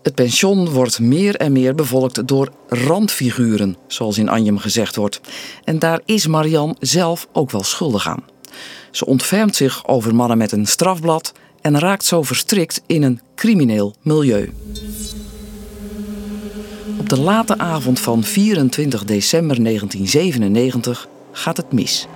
Het 0.03 0.15
pension 0.15 0.69
wordt 0.69 1.01
meer 1.01 1.37
en 1.37 1.53
meer 1.53 1.75
bevolkt 1.75 2.29
door 2.29 2.53
randfiguren, 2.69 3.77
zoals 3.87 4.19
in 4.19 4.29
Anjem 4.29 4.59
gezegd 4.59 4.97
wordt. 4.97 5.21
En 5.65 5.79
daar 5.79 6.01
is 6.05 6.27
Marian 6.27 6.77
zelf 6.81 7.29
ook 7.33 7.51
wel 7.51 7.65
schuldig 7.65 8.09
aan. 8.09 8.25
Ze 8.91 9.07
ontfermt 9.07 9.57
zich 9.57 9.87
over 9.87 10.15
mannen 10.15 10.39
met 10.39 10.53
een 10.53 10.67
strafblad 10.67 11.33
en 11.61 11.79
raakt 11.79 12.05
zo 12.05 12.23
verstrikt 12.23 12.83
in 12.87 13.03
een 13.03 13.21
crimineel 13.35 13.95
milieu. 14.03 14.53
De 17.11 17.21
late 17.21 17.59
avond 17.59 18.01
van 18.01 18.25
24 18.25 19.05
december 19.05 19.63
1997 19.63 21.09
gaat 21.33 21.57
het 21.57 21.73
mis. 21.73 22.07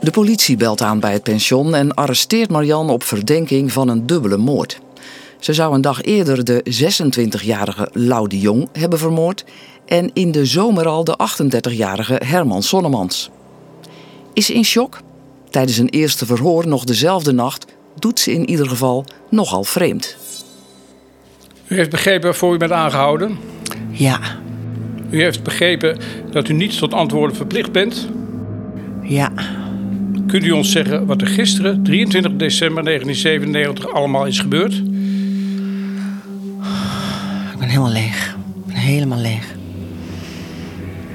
De 0.00 0.10
politie 0.10 0.56
belt 0.56 0.82
aan 0.82 1.00
bij 1.00 1.12
het 1.12 1.22
pension 1.22 1.74
en 1.74 1.94
arresteert 1.94 2.50
Marian 2.50 2.90
op 2.90 3.02
verdenking 3.02 3.72
van 3.72 3.88
een 3.88 4.06
dubbele 4.06 4.36
moord. 4.36 4.80
Ze 5.38 5.52
zou 5.52 5.74
een 5.74 5.80
dag 5.80 6.02
eerder 6.02 6.44
de 6.44 6.64
26-jarige 7.40 7.88
Lau 7.92 8.28
de 8.28 8.40
Jong 8.40 8.68
hebben 8.72 8.98
vermoord 8.98 9.44
en 9.92 10.10
in 10.12 10.30
de 10.30 10.46
zomer 10.46 10.86
al 10.88 11.04
de 11.04 11.18
38-jarige 11.70 12.20
Herman 12.24 12.62
Sonnemans. 12.62 13.30
Is 14.32 14.46
ze 14.46 14.54
in 14.54 14.64
shock? 14.64 15.00
Tijdens 15.50 15.78
een 15.78 15.88
eerste 15.88 16.26
verhoor 16.26 16.68
nog 16.68 16.84
dezelfde 16.84 17.32
nacht 17.32 17.66
doet 17.98 18.20
ze 18.20 18.32
in 18.32 18.50
ieder 18.50 18.68
geval 18.68 19.04
nogal 19.30 19.64
vreemd. 19.64 20.16
U 21.66 21.76
heeft 21.76 21.90
begrepen 21.90 22.22
waarvoor 22.22 22.54
u 22.54 22.58
bent 22.58 22.72
aangehouden? 22.72 23.38
Ja. 23.90 24.20
U 25.10 25.22
heeft 25.22 25.42
begrepen 25.42 25.98
dat 26.30 26.48
u 26.48 26.52
niet 26.52 26.78
tot 26.78 26.94
antwoorden 26.94 27.36
verplicht 27.36 27.72
bent? 27.72 28.08
Ja. 29.02 29.32
Kunt 30.26 30.44
u 30.44 30.50
ons 30.50 30.70
zeggen 30.70 31.06
wat 31.06 31.20
er 31.20 31.26
gisteren, 31.26 31.82
23 31.82 32.36
december 32.36 32.84
1997, 32.84 33.94
allemaal 33.94 34.26
is 34.26 34.38
gebeurd? 34.38 34.72
Ik 37.52 37.58
ben 37.58 37.68
helemaal 37.68 37.92
leeg. 37.92 38.36
Ik 38.66 38.66
ben 38.66 38.76
helemaal 38.76 39.18
leeg. 39.20 39.60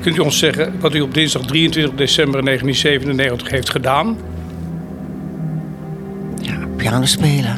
Kunt 0.08 0.20
u 0.20 0.22
ons 0.22 0.38
zeggen 0.38 0.80
wat 0.80 0.96
u 0.96 1.02
op 1.02 1.14
dinsdag 1.14 1.46
23 1.46 1.96
december 1.96 2.44
1997 2.44 3.50
heeft 3.50 3.70
gedaan? 3.70 4.18
Ja, 6.42 6.58
piano 6.76 7.06
spelen. 7.06 7.58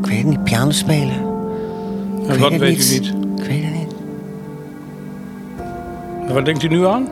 Ik 0.00 0.06
weet 0.06 0.18
het 0.18 0.26
niet, 0.26 0.44
piano 0.44 0.70
spelen. 0.70 1.14
Ik 2.22 2.28
En 2.28 2.38
wat 2.38 2.50
het 2.50 2.60
weet 2.60 2.90
u 2.90 2.92
niet? 2.92 3.06
Ik 3.36 3.44
weet 3.44 3.64
het 3.64 3.72
niet. 3.74 3.94
En 6.26 6.34
wat 6.34 6.44
denkt 6.44 6.62
u 6.62 6.68
nu 6.68 6.86
aan? 6.86 7.08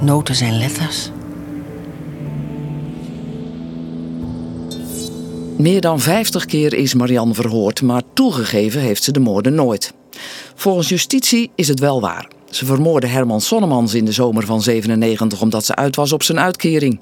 Noten 0.00 0.34
zijn 0.34 0.58
letters. 0.58 1.10
Meer 5.58 5.80
dan 5.80 6.00
50 6.00 6.44
keer 6.44 6.74
is 6.74 6.94
Marianne 6.94 7.34
verhoord, 7.34 7.82
maar 7.82 8.02
toegegeven 8.12 8.80
heeft 8.80 9.02
ze 9.02 9.12
de 9.12 9.20
moorden 9.20 9.54
nooit. 9.54 9.92
Volgens 10.54 10.88
justitie 10.88 11.50
is 11.54 11.68
het 11.68 11.80
wel 11.80 12.00
waar. 12.00 12.28
Ze 12.50 12.64
vermoordde 12.64 13.08
Herman 13.08 13.40
Sonnemans 13.40 13.94
in 13.94 14.04
de 14.04 14.12
zomer 14.12 14.46
van 14.46 14.62
97 14.62 15.40
omdat 15.40 15.64
ze 15.64 15.74
uit 15.74 15.96
was 15.96 16.12
op 16.12 16.22
zijn 16.22 16.40
uitkering. 16.40 17.00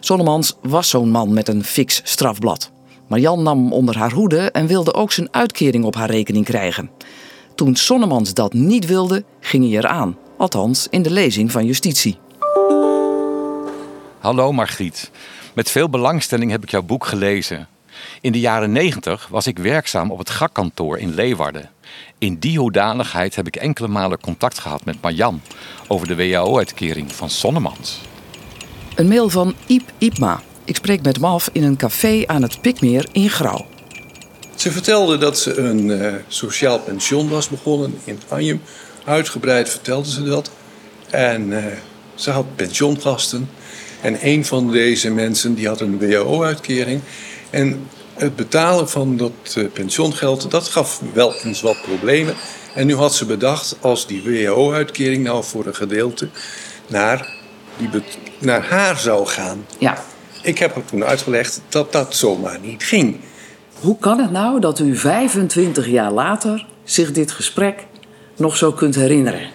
Sonnemans 0.00 0.56
was 0.62 0.88
zo'n 0.88 1.10
man 1.10 1.32
met 1.32 1.48
een 1.48 1.64
fix 1.64 2.00
strafblad. 2.04 2.70
Marianne 3.08 3.42
nam 3.42 3.62
hem 3.62 3.72
onder 3.72 3.98
haar 3.98 4.12
hoede 4.12 4.50
en 4.50 4.66
wilde 4.66 4.94
ook 4.94 5.12
zijn 5.12 5.28
uitkering 5.30 5.84
op 5.84 5.94
haar 5.94 6.10
rekening 6.10 6.44
krijgen. 6.44 6.90
Toen 7.54 7.76
Sonnemans 7.76 8.34
dat 8.34 8.52
niet 8.52 8.86
wilde, 8.86 9.24
ging 9.40 9.64
hij 9.64 9.78
eraan. 9.78 10.16
Althans, 10.38 10.86
in 10.90 11.02
de 11.02 11.10
lezing 11.10 11.52
van 11.52 11.66
justitie. 11.66 12.18
Hallo 14.18 14.52
Margriet. 14.52 15.10
Met 15.54 15.70
veel 15.70 15.88
belangstelling 15.88 16.50
heb 16.50 16.62
ik 16.62 16.70
jouw 16.70 16.82
boek 16.82 17.06
gelezen. 17.06 17.68
In 18.20 18.32
de 18.32 18.40
jaren 18.40 18.72
90 18.72 19.28
was 19.30 19.46
ik 19.46 19.58
werkzaam 19.58 20.10
op 20.10 20.18
het 20.18 20.30
GAK-kantoor 20.30 20.98
in 20.98 21.14
Leeuwarden. 21.14 21.70
In 22.18 22.38
die 22.38 22.58
hoedanigheid 22.58 23.34
heb 23.34 23.46
ik 23.46 23.56
enkele 23.56 23.88
malen 23.88 24.20
contact 24.20 24.58
gehad 24.58 24.84
met 24.84 25.00
Marjan 25.00 25.40
over 25.88 26.06
de 26.06 26.16
WHO-uitkering 26.16 27.12
van 27.12 27.30
Sonnemans. 27.30 28.00
Een 28.94 29.08
mail 29.08 29.28
van 29.28 29.54
Iep 29.66 29.90
Iepma. 29.98 30.42
Ik 30.64 30.76
spreek 30.76 31.02
met 31.02 31.16
hem 31.16 31.24
af 31.24 31.48
in 31.52 31.62
een 31.62 31.76
café 31.76 32.22
aan 32.26 32.42
het 32.42 32.60
Pikmeer 32.60 33.08
in 33.12 33.30
Grauw. 33.30 33.66
Ze 34.54 34.72
vertelde 34.72 35.18
dat 35.18 35.38
ze 35.38 35.58
een 35.58 35.90
eh, 35.90 36.14
sociaal 36.28 36.78
pension 36.78 37.28
was 37.28 37.48
begonnen 37.48 37.98
in 38.04 38.20
Anjem. 38.28 38.62
Uitgebreid 39.04 39.68
vertelde 39.70 40.10
ze 40.10 40.22
dat. 40.22 40.50
En 41.10 41.64
eh, 41.64 41.72
ze 42.14 42.30
had 42.30 42.56
pensioengasten. 42.56 43.48
En 44.00 44.18
een 44.20 44.44
van 44.44 44.70
deze 44.70 45.10
mensen 45.10 45.54
die 45.54 45.68
had 45.68 45.80
een 45.80 45.98
WHO-uitkering. 45.98 47.00
En 47.52 47.88
het 48.14 48.36
betalen 48.36 48.88
van 48.88 49.16
dat 49.16 49.32
eh, 49.54 49.64
pensioengeld, 49.72 50.50
dat 50.50 50.68
gaf 50.68 51.02
wel 51.12 51.34
eens 51.44 51.60
wat 51.60 51.82
problemen. 51.82 52.34
En 52.74 52.86
nu 52.86 52.94
had 52.94 53.14
ze 53.14 53.26
bedacht, 53.26 53.76
als 53.80 54.06
die 54.06 54.22
WHO-uitkering 54.22 55.24
nou 55.24 55.44
voor 55.44 55.66
een 55.66 55.74
gedeelte 55.74 56.28
naar, 56.86 57.34
die 57.76 57.88
naar 58.38 58.64
haar 58.64 58.98
zou 58.98 59.26
gaan. 59.26 59.66
Ja. 59.78 60.04
Ik 60.42 60.58
heb 60.58 60.74
haar 60.74 60.84
toen 60.84 61.04
uitgelegd 61.04 61.60
dat 61.68 61.92
dat 61.92 62.14
zomaar 62.14 62.58
niet 62.62 62.82
ging. 62.82 63.16
Hoe 63.80 63.98
kan 63.98 64.18
het 64.18 64.30
nou 64.30 64.60
dat 64.60 64.78
u 64.78 64.96
25 64.96 65.86
jaar 65.86 66.12
later 66.12 66.66
zich 66.84 67.12
dit 67.12 67.32
gesprek 67.32 67.86
nog 68.36 68.56
zo 68.56 68.72
kunt 68.72 68.94
herinneren? 68.94 69.50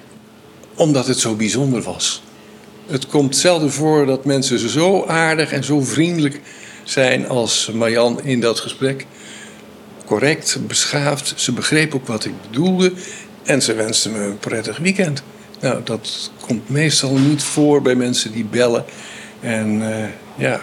Omdat 0.75 1.07
het 1.07 1.19
zo 1.19 1.35
bijzonder 1.35 1.81
was. 1.81 2.21
Het 2.87 3.07
komt 3.07 3.35
zelden 3.35 3.71
voor 3.71 4.05
dat 4.05 4.25
mensen 4.25 4.69
zo 4.69 5.05
aardig 5.05 5.51
en 5.51 5.63
zo 5.63 5.81
vriendelijk 5.81 6.41
zijn 6.89 7.27
als 7.27 7.71
Marjan 7.73 8.23
in 8.23 8.39
dat 8.39 8.59
gesprek. 8.59 9.05
Correct, 10.05 10.57
beschaafd. 10.67 11.33
Ze 11.35 11.51
begreep 11.51 11.95
ook 11.95 12.07
wat 12.07 12.25
ik 12.25 12.33
bedoelde. 12.41 12.91
En 13.43 13.61
ze 13.61 13.73
wenste 13.73 14.09
me 14.09 14.19
een 14.19 14.37
prettig 14.39 14.77
weekend. 14.77 15.23
Nou, 15.59 15.81
dat 15.83 16.31
komt 16.41 16.69
meestal 16.69 17.13
niet 17.17 17.43
voor 17.43 17.81
bij 17.81 17.95
mensen 17.95 18.31
die 18.31 18.45
bellen. 18.45 18.85
En 19.39 19.91
eh, 19.91 20.09
ja, 20.35 20.61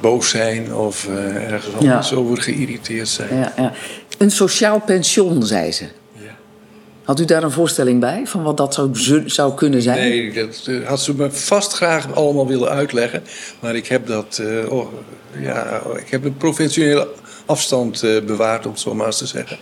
boos 0.00 0.28
zijn 0.28 0.74
of 0.74 1.08
eh, 1.08 1.52
ergens 1.52 1.72
Ja. 1.78 1.90
anders 1.90 2.12
over 2.12 2.42
geïrriteerd 2.42 3.08
zijn. 3.08 3.36
Ja, 3.36 3.52
ja. 3.56 3.72
Een 4.18 4.30
sociaal 4.30 4.80
pensioen, 4.80 5.42
zei 5.46 5.72
ze. 5.72 5.84
Had 7.04 7.20
u 7.20 7.24
daar 7.24 7.42
een 7.42 7.50
voorstelling 7.50 8.00
bij 8.00 8.22
van 8.26 8.42
wat 8.42 8.56
dat 8.56 8.74
zou, 8.74 8.90
zou 9.26 9.54
kunnen 9.54 9.82
zijn? 9.82 9.98
Nee, 9.98 10.32
dat 10.32 10.62
eh, 10.66 10.86
had 10.88 11.00
ze 11.00 11.14
me 11.14 11.30
vast 11.30 11.72
graag 11.72 12.14
allemaal 12.14 12.46
willen 12.46 12.68
uitleggen. 12.68 13.22
Maar 13.60 13.74
ik 13.74 13.86
heb 13.86 14.06
dat, 14.06 14.42
oh, 14.68 14.92
ja, 15.40 15.82
ik 15.96 16.08
heb 16.10 16.24
een 16.24 16.36
professionele 16.36 17.08
afstand 17.46 18.02
eh, 18.02 18.20
bewaard, 18.22 18.64
om 18.66 18.72
het 18.72 18.80
zo 18.80 18.94
maar 18.94 19.06
eens 19.06 19.18
te 19.18 19.26
zeggen. 19.26 19.56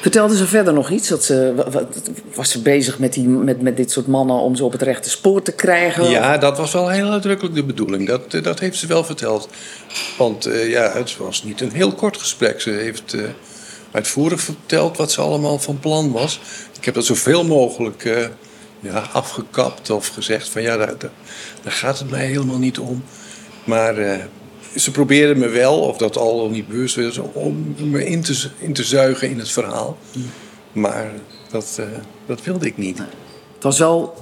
Vertelde 0.00 0.36
ze 0.36 0.46
verder 0.46 0.72
nog 0.72 0.90
iets? 0.90 1.08
Dat 1.08 1.24
ze, 1.24 1.52
wa- 1.56 1.70
wa- 1.70 1.86
was 2.34 2.50
ze 2.50 2.62
bezig 2.62 2.98
met, 2.98 3.12
die, 3.12 3.28
met, 3.28 3.62
met 3.62 3.76
dit 3.76 3.90
soort 3.90 4.06
mannen 4.06 4.36
om 4.36 4.56
ze 4.56 4.64
op 4.64 4.72
het 4.72 4.82
rechte 4.82 5.10
spoor 5.10 5.42
te 5.42 5.52
krijgen? 5.52 6.10
Ja, 6.10 6.38
dat 6.38 6.58
was 6.58 6.72
wel 6.72 6.88
heel 6.88 7.10
uitdrukkelijk 7.10 7.54
de 7.54 7.64
bedoeling. 7.64 8.06
Dat, 8.08 8.30
dat 8.42 8.58
heeft 8.58 8.78
ze 8.78 8.86
wel 8.86 9.04
verteld. 9.04 9.48
Want 10.18 10.48
ja, 10.66 10.90
het 10.92 11.16
was 11.16 11.44
niet 11.44 11.60
een 11.60 11.72
heel 11.72 11.92
kort 11.92 12.16
gesprek. 12.16 12.60
Ze 12.60 12.70
heeft 12.70 13.16
uitvoerig 13.94 14.40
verteld 14.40 14.96
wat 14.96 15.12
ze 15.12 15.20
allemaal 15.20 15.58
van 15.58 15.78
plan 15.78 16.12
was. 16.12 16.40
Ik 16.78 16.84
heb 16.84 16.94
dat 16.94 17.04
zoveel 17.04 17.44
mogelijk 17.44 18.04
eh, 18.04 18.26
ja, 18.80 19.02
afgekapt 19.12 19.90
of 19.90 20.06
gezegd 20.08 20.48
van 20.48 20.62
ja, 20.62 20.76
daar, 20.76 20.98
daar, 20.98 21.10
daar 21.62 21.72
gaat 21.72 21.98
het 21.98 22.10
mij 22.10 22.26
helemaal 22.26 22.58
niet 22.58 22.78
om. 22.78 23.02
Maar 23.64 23.96
eh, 23.98 24.18
ze 24.76 24.90
probeerde 24.90 25.34
me 25.40 25.48
wel, 25.48 25.78
of 25.80 25.96
dat 25.96 26.16
al 26.16 26.48
niet 26.50 26.68
bewust 26.68 26.96
was, 26.96 27.18
om 27.32 27.74
me 27.78 28.06
in 28.06 28.22
te, 28.22 28.48
in 28.58 28.72
te 28.72 28.84
zuigen 28.84 29.30
in 29.30 29.38
het 29.38 29.50
verhaal. 29.50 29.96
Maar 30.72 31.10
dat, 31.50 31.76
eh, 31.80 31.86
dat 32.26 32.42
wilde 32.42 32.66
ik 32.66 32.76
niet. 32.76 32.98
Het 33.54 33.62
was 33.62 33.78
wel, 33.78 34.14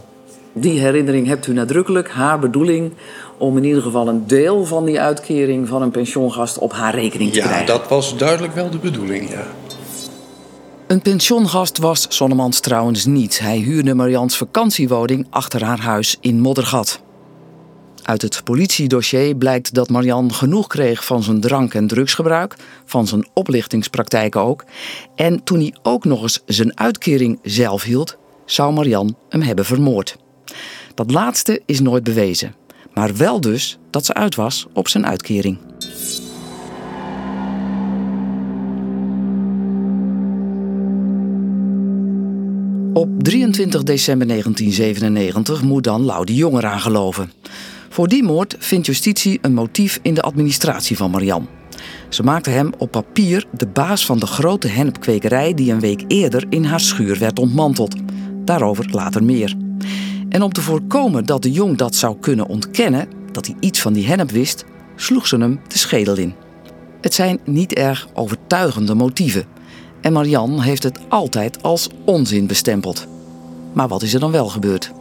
die 0.52 0.80
herinnering 0.80 1.26
hebt 1.26 1.46
u 1.46 1.52
nadrukkelijk, 1.52 2.10
haar 2.10 2.38
bedoeling 2.38 2.92
om 3.38 3.56
in 3.56 3.64
ieder 3.64 3.82
geval 3.82 4.08
een 4.08 4.26
deel 4.26 4.64
van 4.64 4.84
die 4.84 5.00
uitkering 5.00 5.68
van 5.68 5.82
een 5.82 5.90
pensioengast 5.90 6.58
op 6.58 6.72
haar 6.72 6.94
rekening 6.94 7.30
te 7.32 7.36
Ja, 7.38 7.44
krijgen. 7.44 7.66
dat 7.66 7.88
was 7.88 8.16
duidelijk 8.16 8.54
wel 8.54 8.70
de 8.70 8.78
bedoeling, 8.78 9.30
ja. 9.30 9.46
Een 10.92 11.02
pensioengast 11.02 11.78
was 11.78 12.06
Sonnemans 12.08 12.60
trouwens 12.60 13.04
niet. 13.04 13.38
Hij 13.38 13.58
huurde 13.58 13.94
Marians 13.94 14.36
vakantiewoning 14.36 15.26
achter 15.30 15.64
haar 15.64 15.80
huis 15.80 16.16
in 16.20 16.40
Moddergat. 16.40 17.02
Uit 18.02 18.22
het 18.22 18.40
politiedossier 18.44 19.36
blijkt 19.36 19.74
dat 19.74 19.88
Marian 19.88 20.34
genoeg 20.34 20.66
kreeg 20.66 21.04
van 21.04 21.22
zijn 21.22 21.40
drank- 21.40 21.74
en 21.74 21.86
drugsgebruik, 21.86 22.56
van 22.84 23.06
zijn 23.06 23.26
oplichtingspraktijken 23.32 24.40
ook. 24.40 24.64
En 25.14 25.44
toen 25.44 25.58
hij 25.58 25.74
ook 25.82 26.04
nog 26.04 26.22
eens 26.22 26.42
zijn 26.46 26.78
uitkering 26.78 27.38
zelf 27.42 27.82
hield, 27.82 28.16
zou 28.44 28.72
Marian 28.72 29.16
hem 29.28 29.42
hebben 29.42 29.64
vermoord. 29.64 30.16
Dat 30.94 31.10
laatste 31.10 31.62
is 31.66 31.80
nooit 31.80 32.04
bewezen, 32.04 32.54
maar 32.94 33.16
wel 33.16 33.40
dus 33.40 33.78
dat 33.90 34.04
ze 34.04 34.14
uit 34.14 34.34
was 34.34 34.66
op 34.72 34.88
zijn 34.88 35.06
uitkering. 35.06 35.71
Op 42.92 43.22
23 43.22 43.82
december 43.82 44.26
1997 44.26 45.62
moet 45.62 45.84
dan 45.84 46.02
Lau 46.02 46.24
de 46.24 46.34
Jong 46.34 46.56
eraan 46.56 46.80
geloven. 46.80 47.32
Voor 47.88 48.08
die 48.08 48.22
moord 48.22 48.56
vindt 48.58 48.86
justitie 48.86 49.38
een 49.42 49.54
motief 49.54 49.98
in 50.02 50.14
de 50.14 50.22
administratie 50.22 50.96
van 50.96 51.10
Marian. 51.10 51.48
Ze 52.08 52.22
maakte 52.22 52.50
hem 52.50 52.72
op 52.78 52.90
papier 52.90 53.46
de 53.50 53.66
baas 53.66 54.06
van 54.06 54.18
de 54.18 54.26
grote 54.26 54.68
hennepkwekerij 54.68 55.54
die 55.54 55.72
een 55.72 55.80
week 55.80 56.04
eerder 56.08 56.44
in 56.48 56.64
haar 56.64 56.80
schuur 56.80 57.18
werd 57.18 57.38
ontmanteld. 57.38 57.96
Daarover 58.44 58.88
later 58.90 59.24
meer. 59.24 59.56
En 60.28 60.42
om 60.42 60.52
te 60.52 60.60
voorkomen 60.60 61.26
dat 61.26 61.42
de 61.42 61.50
jong 61.50 61.76
dat 61.76 61.94
zou 61.94 62.16
kunnen 62.20 62.46
ontkennen, 62.46 63.08
dat 63.32 63.46
hij 63.46 63.56
iets 63.60 63.80
van 63.80 63.92
die 63.92 64.06
hennep 64.06 64.30
wist, 64.30 64.64
sloeg 64.96 65.26
ze 65.26 65.36
hem 65.36 65.60
de 65.68 65.78
schedel 65.78 66.16
in. 66.16 66.34
Het 67.00 67.14
zijn 67.14 67.40
niet 67.44 67.74
erg 67.74 68.08
overtuigende 68.14 68.94
motieven. 68.94 69.44
En 70.02 70.12
Marian 70.12 70.60
heeft 70.60 70.82
het 70.82 70.98
altijd 71.08 71.62
als 71.62 71.88
onzin 72.04 72.46
bestempeld. 72.46 73.06
Maar 73.72 73.88
wat 73.88 74.02
is 74.02 74.14
er 74.14 74.20
dan 74.20 74.30
wel 74.30 74.46
gebeurd? 74.46 74.92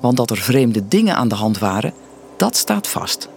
Want 0.00 0.16
dat 0.16 0.30
er 0.30 0.36
vreemde 0.36 0.88
dingen 0.88 1.14
aan 1.14 1.28
de 1.28 1.34
hand 1.34 1.58
waren, 1.58 1.92
dat 2.36 2.56
staat 2.56 2.88
vast. 2.88 3.28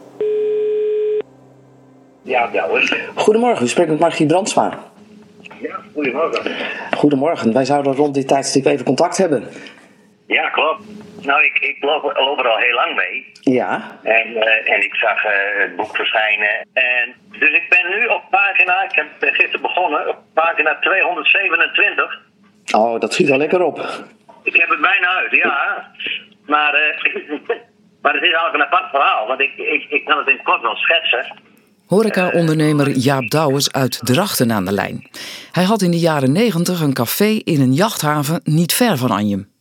Ja, 2.22 2.48
Douwes. 2.48 2.94
Goedemorgen, 3.16 3.66
u 3.66 3.68
spreekt 3.68 3.90
met 3.90 4.00
Margriet 4.00 4.28
Brandsma. 4.28 4.80
Ja, 5.62 5.80
goedemorgen. 5.94 6.52
Goedemorgen, 6.98 7.54
wij 7.54 7.66
zouden 7.66 7.96
rond 7.96 8.14
dit 8.14 8.28
tijdstip 8.28 8.66
even 8.66 8.86
contact 8.86 9.18
hebben. 9.18 9.44
Ja, 10.28 10.50
klopt. 10.50 10.84
Nou, 11.22 11.44
ik, 11.44 11.60
ik 11.60 11.84
loop, 11.84 12.04
loop 12.04 12.40
er 12.40 12.48
al 12.48 12.58
heel 12.58 12.76
lang 12.76 12.96
mee. 12.96 13.32
Ja. 13.42 14.00
En, 14.04 14.36
eh, 14.36 14.74
en 14.74 14.84
ik 14.84 14.96
zag 14.96 15.24
eh, 15.24 15.32
het 15.58 15.76
boek 15.76 15.96
verschijnen. 15.96 16.68
En, 16.74 17.16
dus 17.40 17.50
ik 17.50 17.66
ben 17.70 17.90
nu 17.90 18.06
op 18.06 18.24
pagina, 18.30 18.84
ik 18.84 18.96
heb 18.96 19.08
gisteren 19.20 19.62
begonnen, 19.62 20.10
op 20.10 20.18
pagina 20.34 20.78
227. 20.80 22.20
Oh, 22.76 23.00
dat 23.00 23.14
schiet 23.14 23.30
wel 23.30 23.38
lekker 23.38 23.64
op. 23.64 23.80
Ik 24.44 24.56
heb 24.56 24.70
het 24.70 24.82
bijna 24.82 25.08
uit, 25.08 25.32
ja. 25.32 25.92
Maar, 26.46 26.74
eh, 26.74 27.14
maar 28.02 28.14
het 28.14 28.24
is 28.24 28.32
eigenlijk 28.32 28.54
een 28.54 28.66
apart 28.66 28.90
verhaal, 28.90 29.28
want 29.28 29.40
ik, 29.40 29.58
ik, 29.58 29.86
ik 29.90 30.06
kan 30.06 30.18
het 30.18 30.28
in 30.28 30.36
het 30.36 30.44
kort 30.44 30.62
wel 30.62 30.76
schetsen. 30.76 31.36
Horeca-ondernemer 31.88 32.90
Jaap 32.90 33.30
Douwes 33.30 33.72
uit 33.72 34.00
Drachten 34.06 34.52
aan 34.52 34.66
de 34.66 34.72
lijn. 34.72 35.10
Hij 35.52 35.64
had 35.64 35.82
in 35.82 35.92
de 35.92 36.00
jaren 36.00 36.32
negentig 36.32 36.82
een 36.82 36.94
café 36.94 37.42
in 37.44 37.62
een 37.62 37.74
jachthaven 37.74 38.42
niet 38.44 38.74
ver 38.74 38.98
van 38.98 39.12
Anjem. 39.12 39.56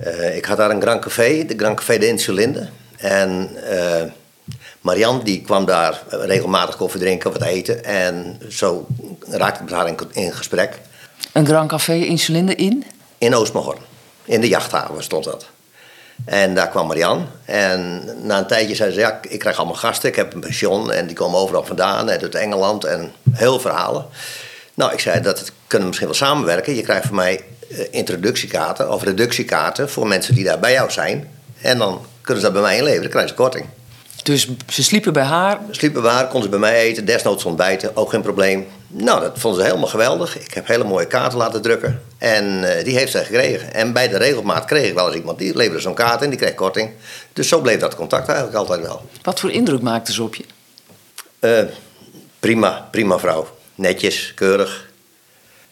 Eh, 0.00 0.36
ik 0.36 0.44
had 0.44 0.56
daar 0.56 0.70
een 0.70 0.82
Grand 0.82 1.00
Café, 1.00 1.44
de 1.44 1.54
Grand 1.56 1.76
Café 1.76 1.98
de 1.98 2.06
Insulinde. 2.06 2.68
En 2.96 3.56
uh, 3.70 4.02
Marianne 4.80 5.22
die 5.22 5.42
kwam 5.42 5.64
daar 5.64 6.02
regelmatig 6.08 6.76
koffie 6.76 7.00
drinken, 7.00 7.32
wat 7.32 7.42
eten. 7.42 7.84
En 7.84 8.40
zo 8.48 8.86
raakte 9.28 9.62
ik 9.62 9.70
met 9.70 9.78
haar 9.78 9.88
in, 9.88 9.96
in 10.12 10.32
gesprek. 10.32 10.80
Een 11.32 11.46
Grand 11.46 11.68
Café 11.68 11.92
Insulinde 11.92 12.54
in? 12.54 12.84
In 13.18 13.34
Oostmahorn. 13.34 13.78
In 14.24 14.40
de 14.40 14.48
jachthaven 14.48 15.02
stond 15.02 15.24
dat. 15.24 15.46
En 16.24 16.54
daar 16.54 16.68
kwam 16.68 16.86
Marianne. 16.86 17.24
En 17.44 18.04
na 18.22 18.38
een 18.38 18.46
tijdje 18.46 18.74
zei 18.74 18.92
ze: 18.92 18.98
Ja, 18.98 19.20
ik 19.28 19.38
krijg 19.38 19.56
allemaal 19.56 19.76
gasten. 19.76 20.08
Ik 20.08 20.16
heb 20.16 20.34
een 20.34 20.40
pension. 20.40 20.92
En 20.92 21.06
die 21.06 21.16
komen 21.16 21.38
overal 21.38 21.64
vandaan. 21.64 22.10
Uit 22.10 22.34
Engeland. 22.34 22.84
En 22.84 23.12
heel 23.30 23.60
verhalen. 23.60 24.06
Nou, 24.74 24.92
ik 24.92 25.00
zei: 25.00 25.20
Dat 25.20 25.52
kunnen 25.66 25.80
we 25.80 25.86
misschien 25.86 26.06
wel 26.06 26.28
samenwerken. 26.28 26.74
Je 26.74 26.82
krijgt 26.82 27.06
van 27.06 27.14
mij 27.14 27.40
introductiekaarten 27.90 28.92
of 28.92 29.02
reductiekaarten 29.02 29.90
voor 29.90 30.06
mensen 30.06 30.34
die 30.34 30.44
daar 30.44 30.58
bij 30.58 30.72
jou 30.72 30.90
zijn. 30.90 31.30
En 31.60 31.78
dan 31.78 32.06
kunnen 32.20 32.42
ze 32.42 32.50
dat 32.50 32.60
bij 32.60 32.68
mij 32.68 32.76
inleveren, 32.76 33.02
dan 33.02 33.10
krijgen 33.10 33.30
ze 33.30 33.42
korting. 33.42 33.66
Dus 34.24 34.48
ze 34.68 34.82
sliepen 34.82 35.12
bij 35.12 35.22
haar? 35.22 35.60
Sliepen 35.70 36.02
bij 36.02 36.10
haar, 36.10 36.24
konden 36.24 36.42
ze 36.42 36.48
bij 36.48 36.58
mij 36.58 36.78
eten, 36.80 37.04
desnoods 37.04 37.44
ontbijten, 37.44 37.96
ook 37.96 38.10
geen 38.10 38.22
probleem. 38.22 38.66
Nou, 38.86 39.20
dat 39.20 39.38
vonden 39.38 39.60
ze 39.60 39.66
helemaal 39.66 39.88
geweldig. 39.88 40.38
Ik 40.38 40.54
heb 40.54 40.66
hele 40.66 40.84
mooie 40.84 41.06
kaarten 41.06 41.38
laten 41.38 41.62
drukken. 41.62 42.02
En 42.18 42.44
uh, 42.44 42.84
die 42.84 42.96
heeft 42.96 43.12
zij 43.12 43.24
gekregen. 43.24 43.74
En 43.74 43.92
bij 43.92 44.08
de 44.08 44.16
regelmaat 44.16 44.64
kreeg 44.64 44.88
ik 44.88 44.94
wel 44.94 45.06
eens 45.06 45.16
iemand 45.16 45.38
die 45.38 45.56
leverde 45.56 45.80
zo'n 45.80 45.94
kaart 45.94 46.22
in, 46.22 46.30
die 46.30 46.38
kreeg 46.38 46.54
korting. 46.54 46.90
Dus 47.32 47.48
zo 47.48 47.60
bleef 47.60 47.78
dat 47.78 47.94
contact 47.94 48.28
eigenlijk 48.28 48.58
altijd 48.58 48.80
wel. 48.80 49.02
Wat 49.22 49.40
voor 49.40 49.50
indruk 49.50 49.80
maakte 49.82 50.12
ze 50.12 50.22
op 50.22 50.34
je? 50.34 50.44
Uh, 51.40 51.70
prima, 52.40 52.88
prima 52.90 53.18
vrouw. 53.18 53.48
Netjes, 53.74 54.32
keurig. 54.34 54.90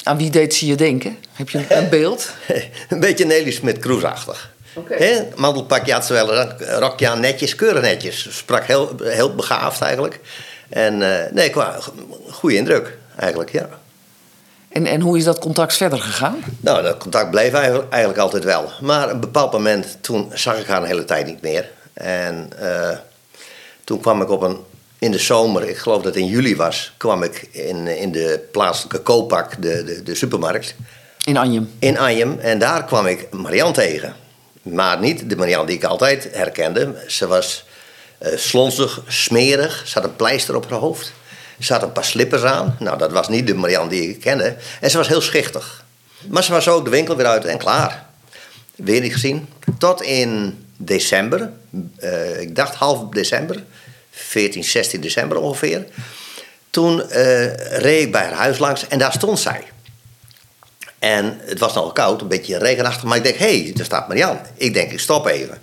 Aan 0.02 0.16
wie 0.16 0.30
deed 0.30 0.54
ze 0.54 0.66
je 0.66 0.74
denken? 0.74 1.16
Heb 1.32 1.48
je 1.48 1.64
een 1.68 1.88
beeld? 1.98 2.30
een 2.88 3.00
beetje 3.00 3.24
Nelly 3.24 3.50
Smit-Kroes-achtig. 3.50 4.50
Okay. 4.74 5.28
Mandelpakje 5.36 5.92
had 5.92 6.06
ze 6.06 6.12
wel, 6.12 6.36
een 6.38 6.78
rokje 6.78 7.08
aan 7.08 7.20
netjes, 7.20 7.54
keurig 7.54 7.82
netjes. 7.82 8.36
Sprak 8.36 8.64
heel, 8.64 8.94
heel 9.02 9.34
begaafd 9.34 9.80
eigenlijk. 9.80 10.20
En 10.68 11.00
uh, 11.00 11.16
nee, 11.32 11.50
qua 11.50 11.78
goede 12.30 12.56
indruk 12.56 12.98
eigenlijk, 13.16 13.52
ja. 13.52 13.68
En, 14.68 14.86
en 14.86 15.00
hoe 15.00 15.16
is 15.16 15.24
dat 15.24 15.38
contact 15.38 15.76
verder 15.76 15.98
gegaan? 15.98 16.44
Nou, 16.60 16.82
dat 16.82 16.96
contact 16.96 17.30
bleef 17.30 17.52
eigenlijk 17.52 18.18
altijd 18.18 18.44
wel. 18.44 18.70
Maar 18.80 19.04
op 19.04 19.12
een 19.12 19.20
bepaald 19.20 19.52
moment, 19.52 19.98
toen 20.00 20.30
zag 20.34 20.58
ik 20.58 20.66
haar 20.66 20.80
een 20.82 20.86
hele 20.88 21.04
tijd 21.04 21.26
niet 21.26 21.42
meer. 21.42 21.70
En 21.92 22.50
uh, 22.62 22.88
toen 23.84 24.00
kwam 24.00 24.22
ik 24.22 24.30
op 24.30 24.42
een 24.42 24.58
in 25.02 25.10
de 25.10 25.18
zomer, 25.18 25.68
ik 25.68 25.76
geloof 25.76 26.02
dat 26.02 26.14
het 26.14 26.22
in 26.22 26.28
juli 26.28 26.56
was, 26.56 26.92
kwam 26.96 27.22
ik 27.22 27.48
in, 27.50 27.86
in 27.86 28.12
de 28.12 28.48
plaatselijke 28.52 28.98
Kopak, 28.98 29.62
de, 29.62 29.84
de, 29.84 30.02
de 30.02 30.14
supermarkt. 30.14 30.74
In 31.24 31.36
Anjem? 31.36 31.70
In 31.78 31.98
Anjem. 31.98 32.38
En 32.38 32.58
daar 32.58 32.84
kwam 32.84 33.06
ik 33.06 33.30
Marianne 33.30 33.72
tegen. 33.72 34.14
Maar 34.62 35.00
niet 35.00 35.30
de 35.30 35.36
Marianne 35.36 35.66
die 35.66 35.76
ik 35.76 35.84
altijd 35.84 36.28
herkende. 36.32 37.04
Ze 37.06 37.26
was 37.26 37.64
uh, 38.22 38.36
slonsig, 38.36 39.02
smerig. 39.06 39.82
Ze 39.86 39.98
had 39.98 40.08
een 40.08 40.16
pleister 40.16 40.56
op 40.56 40.70
haar 40.70 40.78
hoofd. 40.78 41.12
Ze 41.58 41.72
had 41.72 41.82
een 41.82 41.92
paar 41.92 42.04
slippers 42.04 42.42
aan. 42.42 42.76
Nou, 42.78 42.98
dat 42.98 43.12
was 43.12 43.28
niet 43.28 43.46
de 43.46 43.54
Marianne 43.54 43.90
die 43.90 44.08
ik 44.08 44.20
kende. 44.20 44.56
En 44.80 44.90
ze 44.90 44.96
was 44.96 45.08
heel 45.08 45.20
schichtig. 45.20 45.84
Maar 46.28 46.44
ze 46.44 46.52
was 46.52 46.68
ook 46.68 46.84
de 46.84 46.90
winkel 46.90 47.16
weer 47.16 47.26
uit 47.26 47.44
en 47.44 47.58
klaar. 47.58 48.06
Weer 48.76 49.00
niet 49.00 49.12
gezien. 49.12 49.48
Tot 49.78 50.02
in 50.02 50.64
december. 50.76 51.50
Uh, 51.98 52.40
ik 52.40 52.56
dacht 52.56 52.74
half 52.74 53.08
december 53.08 53.62
14, 54.12 54.64
16 54.64 55.00
december 55.00 55.38
ongeveer. 55.38 55.84
Toen 56.70 56.98
uh, 56.98 57.54
reed 57.54 58.02
ik 58.02 58.12
bij 58.12 58.22
haar 58.22 58.32
huis 58.32 58.58
langs 58.58 58.88
en 58.88 58.98
daar 58.98 59.12
stond 59.12 59.38
zij. 59.40 59.62
En 60.98 61.40
het 61.44 61.58
was 61.58 61.74
nogal 61.74 61.92
koud, 61.92 62.20
een 62.20 62.28
beetje 62.28 62.58
regenachtig, 62.58 63.02
maar 63.02 63.16
ik 63.16 63.22
denk, 63.22 63.36
hé, 63.36 63.62
hey, 63.62 63.72
daar 63.74 63.84
staat 63.84 64.08
Marianne. 64.08 64.40
Ik 64.54 64.74
denk, 64.74 64.92
ik 64.92 65.00
stop 65.00 65.26
even. 65.26 65.58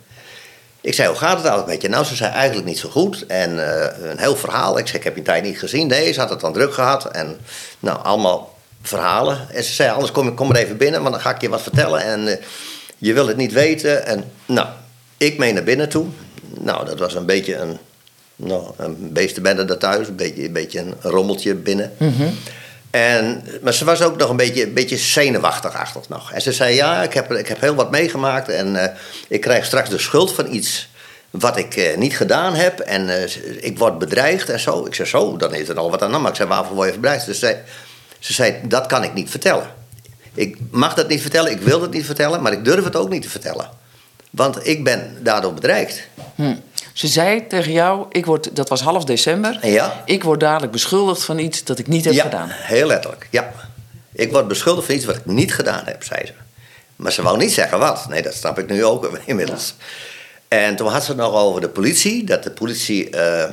Ik 0.81 0.93
zei, 0.93 1.07
hoe 1.07 1.17
gaat 1.17 1.38
het 1.38 1.45
eigenlijk 1.45 1.67
met 1.67 1.81
je? 1.81 1.89
Nou, 1.89 2.05
ze 2.05 2.15
zei 2.15 2.31
eigenlijk 2.31 2.67
niet 2.67 2.79
zo 2.79 2.89
goed. 2.89 3.25
En 3.25 3.55
uh, 3.55 3.85
een 4.09 4.17
heel 4.17 4.35
verhaal. 4.35 4.77
Ik 4.77 4.88
zei, 4.88 4.97
ik 4.97 5.03
heb 5.03 5.15
je 5.15 5.21
tijd 5.21 5.43
niet 5.43 5.59
gezien. 5.59 5.88
Nee, 5.88 6.12
ze 6.12 6.19
had 6.19 6.29
het 6.29 6.39
dan 6.39 6.53
druk 6.53 6.73
gehad. 6.73 7.12
En 7.12 7.39
nou, 7.79 8.03
allemaal 8.03 8.57
verhalen. 8.81 9.47
En 9.51 9.63
ze 9.63 9.73
zei, 9.73 9.91
anders 9.91 10.12
kom, 10.12 10.35
kom 10.35 10.47
maar 10.47 10.57
even 10.57 10.77
binnen, 10.77 11.01
want 11.01 11.13
dan 11.13 11.23
ga 11.23 11.35
ik 11.35 11.41
je 11.41 11.49
wat 11.49 11.62
vertellen. 11.62 12.01
En 12.03 12.27
uh, 12.27 12.35
je 12.97 13.13
wil 13.13 13.27
het 13.27 13.38
niet 13.38 13.51
weten. 13.51 14.05
En 14.05 14.31
nou, 14.45 14.67
ik 15.17 15.38
mee 15.38 15.53
naar 15.53 15.63
binnen 15.63 15.89
toe. 15.89 16.05
Nou, 16.59 16.85
dat 16.85 16.99
was 16.99 17.15
een 17.15 17.25
beetje 17.25 17.55
een 17.55 17.77
nou, 18.41 18.63
een 18.78 19.13
beestenbende 19.13 19.65
daar 19.65 19.78
thuis, 19.78 20.08
een 20.08 20.15
beetje, 20.15 20.45
een 20.45 20.54
beetje 20.54 20.80
een 20.80 20.95
rommeltje 21.02 21.56
binnen. 21.56 21.91
Mm 21.97 22.13
-hmm. 22.17 22.38
en, 22.89 23.43
maar 23.62 23.73
ze 23.73 23.86
was 23.86 24.02
ook 24.02 24.17
nog 24.17 24.30
een 24.30 24.36
beetje, 24.36 24.63
een 24.63 24.73
beetje 24.73 24.97
zenuwachtig 24.97 26.08
nog. 26.08 26.32
En 26.32 26.41
ze 26.41 26.52
zei, 26.52 26.75
ja, 26.75 27.04
ik 27.04 27.13
heb, 27.13 27.32
ik 27.32 27.47
heb 27.47 27.62
heel 27.62 27.75
wat 27.75 27.91
meegemaakt 27.91 28.49
en 28.49 28.75
uh, 28.75 28.84
ik 29.28 29.41
krijg 29.41 29.65
straks 29.65 29.89
de 29.89 29.97
schuld 29.97 30.34
van 30.34 30.54
iets 30.54 30.89
wat 31.30 31.58
ik 31.58 31.75
uh, 31.75 31.97
niet 31.97 32.17
gedaan 32.17 32.56
heb. 32.56 32.80
En 32.80 33.08
uh, 33.08 33.63
ik 33.63 33.78
word 33.78 33.97
bedreigd 33.97 34.49
en 34.49 34.60
zo. 34.60 34.86
Ik 34.86 34.95
zei, 34.95 35.08
zo, 35.08 35.38
dan 35.38 35.54
is 35.54 35.69
er 35.69 35.78
al 35.78 35.91
wat 35.91 36.02
aan. 36.02 36.21
Maar 36.21 36.30
ik 36.30 36.36
zei, 36.36 36.49
waarvoor 36.49 36.75
word 36.75 36.93
je 36.93 36.99
bedreigd? 36.99 37.25
Dus 37.25 37.39
ze, 37.39 37.58
ze 38.19 38.34
zei, 38.34 38.56
dat 38.63 38.86
kan 38.86 39.04
ik 39.04 39.13
niet 39.13 39.30
vertellen. 39.30 39.67
Ik 40.34 40.58
mag 40.71 40.93
dat 40.93 41.08
niet 41.08 41.21
vertellen, 41.21 41.52
ik 41.52 41.62
wil 41.62 41.80
dat 41.80 41.93
niet 41.93 42.06
vertellen, 42.06 42.41
maar 42.41 42.52
ik 42.52 42.65
durf 42.65 42.84
het 42.84 42.95
ook 42.95 43.10
niet 43.10 43.21
te 43.21 43.30
vertellen. 43.30 43.69
Want 44.30 44.67
ik 44.67 44.84
ben 44.84 45.17
daardoor 45.21 45.54
bedreigd. 45.54 46.08
Hm. 46.36 46.56
Ze 46.93 47.08
zei 47.08 47.47
tegen 47.47 47.71
jou, 47.71 48.06
ik 48.10 48.25
word, 48.25 48.56
dat 48.56 48.69
was 48.69 48.82
half 48.82 49.04
december, 49.04 49.67
ja. 49.67 50.04
ik 50.06 50.23
word 50.23 50.39
dadelijk 50.39 50.71
beschuldigd 50.71 51.23
van 51.23 51.39
iets 51.39 51.63
dat 51.63 51.80
ik 51.80 51.88
niet 51.88 52.06
heb 52.06 52.13
ja, 52.13 52.23
gedaan. 52.23 52.47
heel 52.49 52.88
letterlijk, 52.88 53.28
ja. 53.30 53.52
Ik 54.12 54.32
word 54.32 54.47
beschuldigd 54.47 54.86
van 54.86 54.95
iets 54.95 55.06
wat 55.06 55.15
ik 55.15 55.25
niet 55.25 55.54
gedaan 55.54 55.86
heb, 55.86 56.04
zei 56.04 56.25
ze. 56.25 56.34
Maar 56.95 57.12
ze 57.12 57.21
wou 57.21 57.38
niet 57.38 57.54
zeggen 57.54 57.80
wat. 57.80 58.06
Nee, 58.10 58.21
dat 58.21 58.34
snap 58.34 58.60
ik 58.60 58.69
nu 58.69 58.86
ook 58.86 59.10
inmiddels. 59.25 59.75
Ja. 59.78 59.86
En 60.58 60.75
toen 60.75 60.88
had 60.88 61.04
ze 61.04 61.12
het 61.12 61.19
nog 61.19 61.34
over 61.34 61.62
de 61.62 61.69
politie, 61.69 62.23
dat 62.23 62.43
de 62.43 62.52
politie 62.52 63.10
uh, 63.15 63.43
eh, 63.43 63.49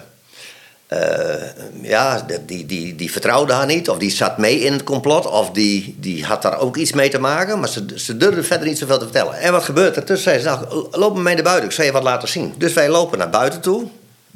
ja, 1.82 2.20
de- 2.26 2.44
die, 2.44 2.66
die, 2.66 2.94
die 2.94 3.12
vertrouwde 3.12 3.52
haar 3.52 3.66
niet. 3.66 3.88
Of 3.88 3.98
die 3.98 4.10
zat 4.10 4.38
mee 4.38 4.58
in 4.60 4.72
het 4.72 4.82
complot. 4.84 5.26
Of 5.26 5.50
die, 5.50 5.96
die 6.00 6.24
had 6.24 6.42
daar 6.42 6.60
ook 6.60 6.76
iets 6.76 6.92
mee 6.92 7.08
te 7.10 7.18
maken. 7.18 7.60
Maar 7.60 7.68
ze, 7.68 7.84
ze 7.94 8.16
durfde 8.16 8.42
verder 8.42 8.66
niet 8.68 8.78
zoveel 8.78 8.98
te 8.98 9.04
vertellen. 9.04 9.38
En 9.38 9.52
wat 9.52 9.64
gebeurt 9.64 9.96
er? 9.96 10.06
Dus 10.06 10.22
zei 10.22 10.38
ze, 10.38 10.44
nou, 10.44 10.86
loop 10.90 11.14
met 11.14 11.22
mij 11.22 11.34
naar 11.34 11.42
buiten. 11.42 11.68
Ik 11.68 11.74
zal 11.74 11.84
je 11.84 11.92
wat 11.92 12.02
laten 12.02 12.28
zien. 12.28 12.54
Dus 12.58 12.72
wij 12.72 12.88
lopen 12.88 13.18
naar 13.18 13.30
buiten 13.30 13.60
toe. 13.60 13.86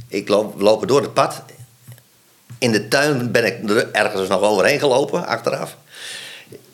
Ik 0.08 0.28
loop, 0.28 0.60
lopen 0.60 0.86
door 0.86 1.00
het 1.00 1.14
pad. 1.14 1.42
In 2.58 2.72
de 2.72 2.88
tuin 2.88 3.30
ben 3.30 3.44
ik 3.44 3.70
er 3.70 3.88
ergens 3.92 4.28
nog 4.28 4.40
overheen 4.42 4.78
gelopen, 4.78 5.26
achteraf. 5.26 5.76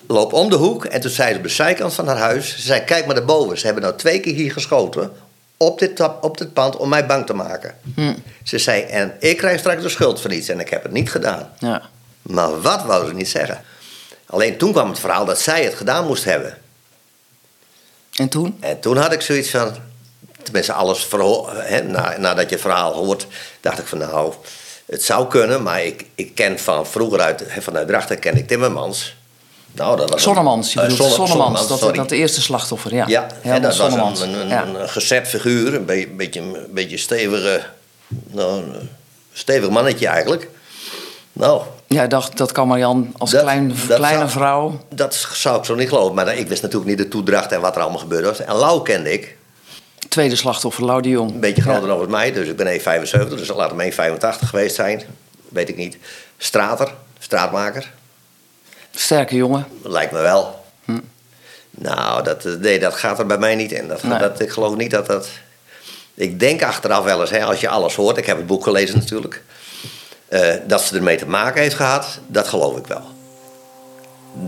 Loop 0.09 0.33
om 0.33 0.51
de 0.51 0.57
hoek 0.57 0.85
en 0.85 1.01
toen 1.01 1.11
zei 1.11 1.31
ze 1.31 1.37
op 1.37 1.43
de 1.43 1.49
zijkant 1.49 1.95
van 1.95 2.07
haar 2.07 2.19
huis... 2.19 2.51
Ze 2.51 2.61
zei, 2.61 2.81
kijk 2.81 3.07
maar 3.07 3.15
naar 3.15 3.25
boven. 3.25 3.59
Ze 3.59 3.65
hebben 3.65 3.85
nou 3.85 3.97
twee 3.97 4.21
keer 4.21 4.35
hier 4.35 4.53
geschoten 4.53 5.11
op 5.57 5.79
dit, 5.79 5.97
tap- 5.97 6.25
op 6.25 6.39
dit 6.39 6.53
pand 6.53 6.77
om 6.77 6.89
mij 6.89 7.07
bang 7.07 7.27
te 7.27 7.35
maken. 7.35 7.75
Hm. 7.95 8.15
Ze 8.45 8.59
zei, 8.59 8.83
en 8.83 9.17
ik 9.21 9.37
krijg 9.37 9.59
straks 9.59 9.83
de 9.83 9.89
schuld 9.89 10.21
van 10.21 10.31
iets 10.31 10.49
en 10.49 10.61
ik 10.61 10.69
heb 10.71 10.83
het 10.83 10.93
niet 10.93 11.11
gedaan. 11.11 11.53
Ja. 11.59 11.83
Maar 12.23 12.61
wat 12.61 12.83
wou 12.85 13.07
ze 13.07 13.15
niet 13.15 13.29
zeggen? 13.29 13.63
Alleen 14.27 14.57
toen 14.59 14.73
kwam 14.73 14.89
het 14.89 14.99
verhaal 14.99 15.25
dat 15.25 15.41
zij 15.41 15.65
het 15.65 15.75
gedaan 15.75 16.07
moest 16.07 16.25
hebben. 16.25 16.59
En 18.15 18.29
toen? 18.29 18.57
En 18.61 18.81
toen 18.81 18.97
had 18.97 19.13
ik 19.13 19.21
zoiets 19.21 19.51
van, 19.51 19.75
tenminste 20.43 20.73
alles 20.73 21.05
verho- 21.05 21.49
hè, 21.55 21.81
na, 21.83 22.19
nadat 22.19 22.45
je 22.49 22.55
het 22.55 22.61
verhaal 22.65 22.93
hoort, 22.93 23.27
dacht 23.61 23.79
ik 23.79 23.87
van 23.87 23.99
nou, 23.99 24.33
het 24.87 25.03
zou 25.05 25.29
kunnen, 25.29 25.63
maar 25.63 25.85
ik, 25.85 26.05
ik 26.15 26.35
ken 26.35 26.59
van 26.59 26.87
vroeger 26.87 27.21
uit, 27.21 27.45
vanuit 27.61 27.87
Drachten 27.89 28.19
ken 28.19 28.37
ik 28.37 28.47
Timmermans. 28.47 29.17
Nou, 29.77 29.97
dat 29.97 30.11
was 30.11 30.23
je 30.25 30.31
eh, 30.31 30.87
bedoelt 30.89 31.13
Zonnemans, 31.13 31.69
dat, 31.69 31.95
dat 31.95 32.09
de 32.09 32.17
eerste 32.17 32.41
slachtoffer, 32.41 32.95
ja. 32.95 33.05
Ja, 33.09 33.27
en 33.43 33.63
dat 33.63 33.77
was 33.77 34.21
een, 34.21 34.41
een, 34.41 34.49
Ja. 34.49 34.65
een 34.67 35.27
figuur, 35.27 35.75
een, 35.75 35.85
be- 35.85 36.09
beetje, 36.17 36.41
een 36.41 36.57
beetje 36.71 36.97
stevige, 36.97 37.61
nou, 38.27 38.63
een 38.63 38.89
stevig 39.33 39.69
mannetje 39.71 40.07
eigenlijk. 40.07 40.49
Nou, 41.33 41.63
Ja, 41.87 42.07
dacht, 42.07 42.37
dat 42.37 42.53
kan 42.53 42.69
Marian 42.69 43.13
als 43.19 43.31
Dat- 43.31 43.43
klein, 43.43 43.69
dat 43.89 43.97
kleine 43.97 44.19
zou- 44.19 44.31
vrouw. 44.31 44.81
dat 44.95 45.29
zou 45.33 45.59
ik 45.59 45.65
zo 45.65 45.75
niet 45.75 45.89
geloven. 45.89 46.15
Maar 46.15 46.37
ik 46.37 46.49
wist 46.49 46.63
natuurlijk 46.63 46.89
niet 46.91 46.99
de 46.99 47.09
toedracht 47.09 47.53
en 47.53 47.61
wat 47.61 47.77
er 47.77 47.83
allemaal 47.83 48.01
gebeurd 48.01 48.25
was. 48.25 48.41
En 48.41 48.55
Lau 48.55 48.83
kende 48.83 49.13
ik. 49.13 49.37
Tweede 50.09 50.37
slachtoffer, 50.37 50.85
Lau 50.85 51.03
de 51.03 51.09
Jong. 51.09 51.31
Een 51.33 51.41
beetje 51.41 51.63
groter 51.63 51.89
dan 51.89 51.99
als 51.99 52.07
mij, 52.09 52.33
dus 52.33 52.49
ik 52.49 52.57
ben 52.57 52.67
1,75. 52.67 53.39
Dus 53.39 53.49
laat 53.49 53.71
hem 53.71 53.81
1,85 53.81 54.49
geweest 54.49 54.75
zijn. 54.75 55.03
Weet 55.49 55.69
ik 55.69 55.77
niet. 55.77 55.97
Strater, 56.39 56.95
straatmaker. 57.19 57.93
Sterke 58.97 59.37
jongen. 59.37 59.67
Lijkt 59.83 60.13
me 60.13 60.21
wel. 60.21 60.65
Nou, 61.71 62.23
dat, 62.25 62.45
eh, 62.45 62.53
nee, 62.53 62.79
dat 62.79 62.95
gaat 62.95 63.19
er 63.19 63.27
bij 63.27 63.39
mij 63.39 63.55
niet 63.55 63.73
in. 63.73 63.89
Dat, 63.89 64.03
Nee. 64.03 64.19
dat, 64.19 64.41
ik 64.41 64.51
geloof 64.51 64.77
niet 64.77 64.91
dat 64.91 65.07
dat... 65.07 65.29
Ik 66.15 66.41
denk 66.41 66.63
achteraf 66.63 67.05
wel 67.05 67.21
eens, 67.21 67.31
hè, 67.31 67.45
als 67.45 67.61
je 67.61 67.69
alles 67.69 67.95
hoort... 67.95 68.17
Ik 68.17 68.27
heb 68.27 68.37
het 68.37 68.47
boek 68.47 68.63
gelezen 68.63 68.99
natuurlijk. 68.99 69.43
eh, 70.29 70.55
dat 70.67 70.83
ze 70.83 70.97
ermee 70.97 71.17
te 71.17 71.27
maken 71.27 71.61
heeft 71.63 71.75
gehad, 71.75 72.19
dat 72.27 72.49
geloof 72.49 72.77
ik 72.77 72.87
wel. 72.87 73.03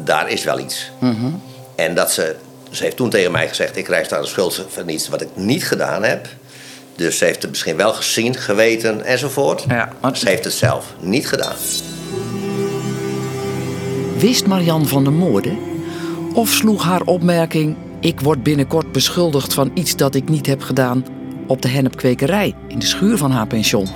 Daar 0.04 0.30
is 0.30 0.44
wel 0.44 0.58
iets. 0.58 0.90
Mhm. 0.98 1.30
En 1.74 1.94
dat 1.94 2.12
ze... 2.12 2.36
Ze 2.70 2.82
heeft 2.82 2.96
toen 2.96 3.10
tegen 3.10 3.32
mij 3.32 3.48
gezegd... 3.48 3.76
ik 3.76 3.84
krijg 3.84 4.08
daar 4.08 4.20
de 4.20 4.26
schuld 4.26 4.64
van 4.68 4.88
iets 4.88 5.08
wat 5.08 5.20
ik 5.20 5.28
niet 5.34 5.66
gedaan 5.66 6.02
heb. 6.02 6.26
Dus 6.96 7.18
ze 7.18 7.24
heeft 7.24 7.42
het 7.42 7.50
misschien 7.50 7.76
wel 7.76 7.92
gezien, 7.92 8.34
geweten 8.36 9.04
enzovoort. 9.04 9.64
Ja, 9.68 9.88
maar 10.00 10.16
ze 10.16 10.28
heeft 10.28 10.44
het 10.44 10.52
zelf 10.52 10.84
niet 11.00 11.28
gedaan. 11.28 11.54
Wist 14.18 14.46
Marian 14.46 14.86
van 14.86 15.04
de 15.04 15.10
moorden? 15.10 15.58
Of 16.34 16.48
sloeg 16.48 16.84
haar 16.84 17.02
opmerking: 17.02 17.76
Ik 18.00 18.20
word 18.20 18.42
binnenkort 18.42 18.92
beschuldigd 18.92 19.54
van 19.54 19.70
iets 19.74 19.96
dat 19.96 20.14
ik 20.14 20.28
niet 20.28 20.46
heb 20.46 20.62
gedaan, 20.62 21.04
op 21.46 21.62
de 21.62 21.68
hennepkwekerij 21.68 22.54
in 22.68 22.78
de 22.78 22.86
schuur 22.86 23.16
van 23.16 23.30
haar 23.30 23.46
pension? 23.46 23.86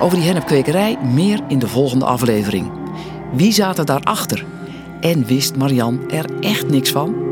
Over 0.00 0.16
die 0.16 0.26
hennepkwekerij 0.26 0.98
meer 1.14 1.40
in 1.48 1.58
de 1.58 1.68
volgende 1.68 2.04
aflevering. 2.04 2.70
Wie 3.32 3.52
zaten 3.52 3.86
daarachter? 3.86 4.44
En 5.00 5.26
wist 5.26 5.56
Marian 5.56 6.10
er 6.10 6.24
echt 6.40 6.68
niks 6.68 6.90
van? 6.90 7.27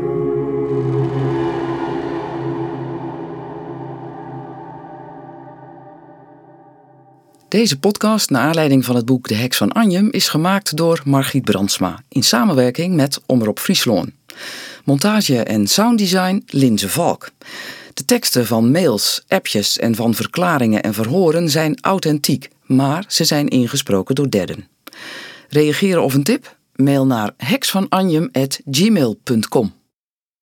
Deze 7.49 7.79
podcast, 7.79 8.29
naar 8.29 8.41
aanleiding 8.41 8.85
van 8.85 8.95
het 8.95 9.05
boek 9.05 9.27
De 9.27 9.35
Heks 9.35 9.57
van 9.57 9.71
Anjem, 9.71 10.07
is 10.11 10.27
gemaakt 10.27 10.77
door 10.77 11.01
Margriet 11.05 11.43
Brandsma 11.43 12.03
in 12.09 12.23
samenwerking 12.23 12.95
met 12.95 13.21
Omroep 13.25 13.59
Friesloon. 13.59 14.11
Montage 14.83 15.43
en 15.43 15.67
sounddesign 15.67 16.43
Linze 16.47 16.89
Valk. 16.89 17.29
De 17.93 18.05
teksten 18.05 18.45
van 18.45 18.71
mails, 18.71 19.23
appjes 19.27 19.77
en 19.77 19.95
van 19.95 20.13
verklaringen 20.13 20.83
en 20.83 20.93
verhoren 20.93 21.49
zijn 21.49 21.77
authentiek, 21.81 22.49
maar 22.65 23.05
ze 23.07 23.23
zijn 23.23 23.47
ingesproken 23.47 24.15
door 24.15 24.29
derden. 24.29 24.67
Reageren 25.49 26.03
of 26.03 26.13
een 26.13 26.23
tip? 26.23 26.57
Mail 26.75 27.05
naar 27.05 27.33
heksvananjem.gmail.com. 27.37 29.73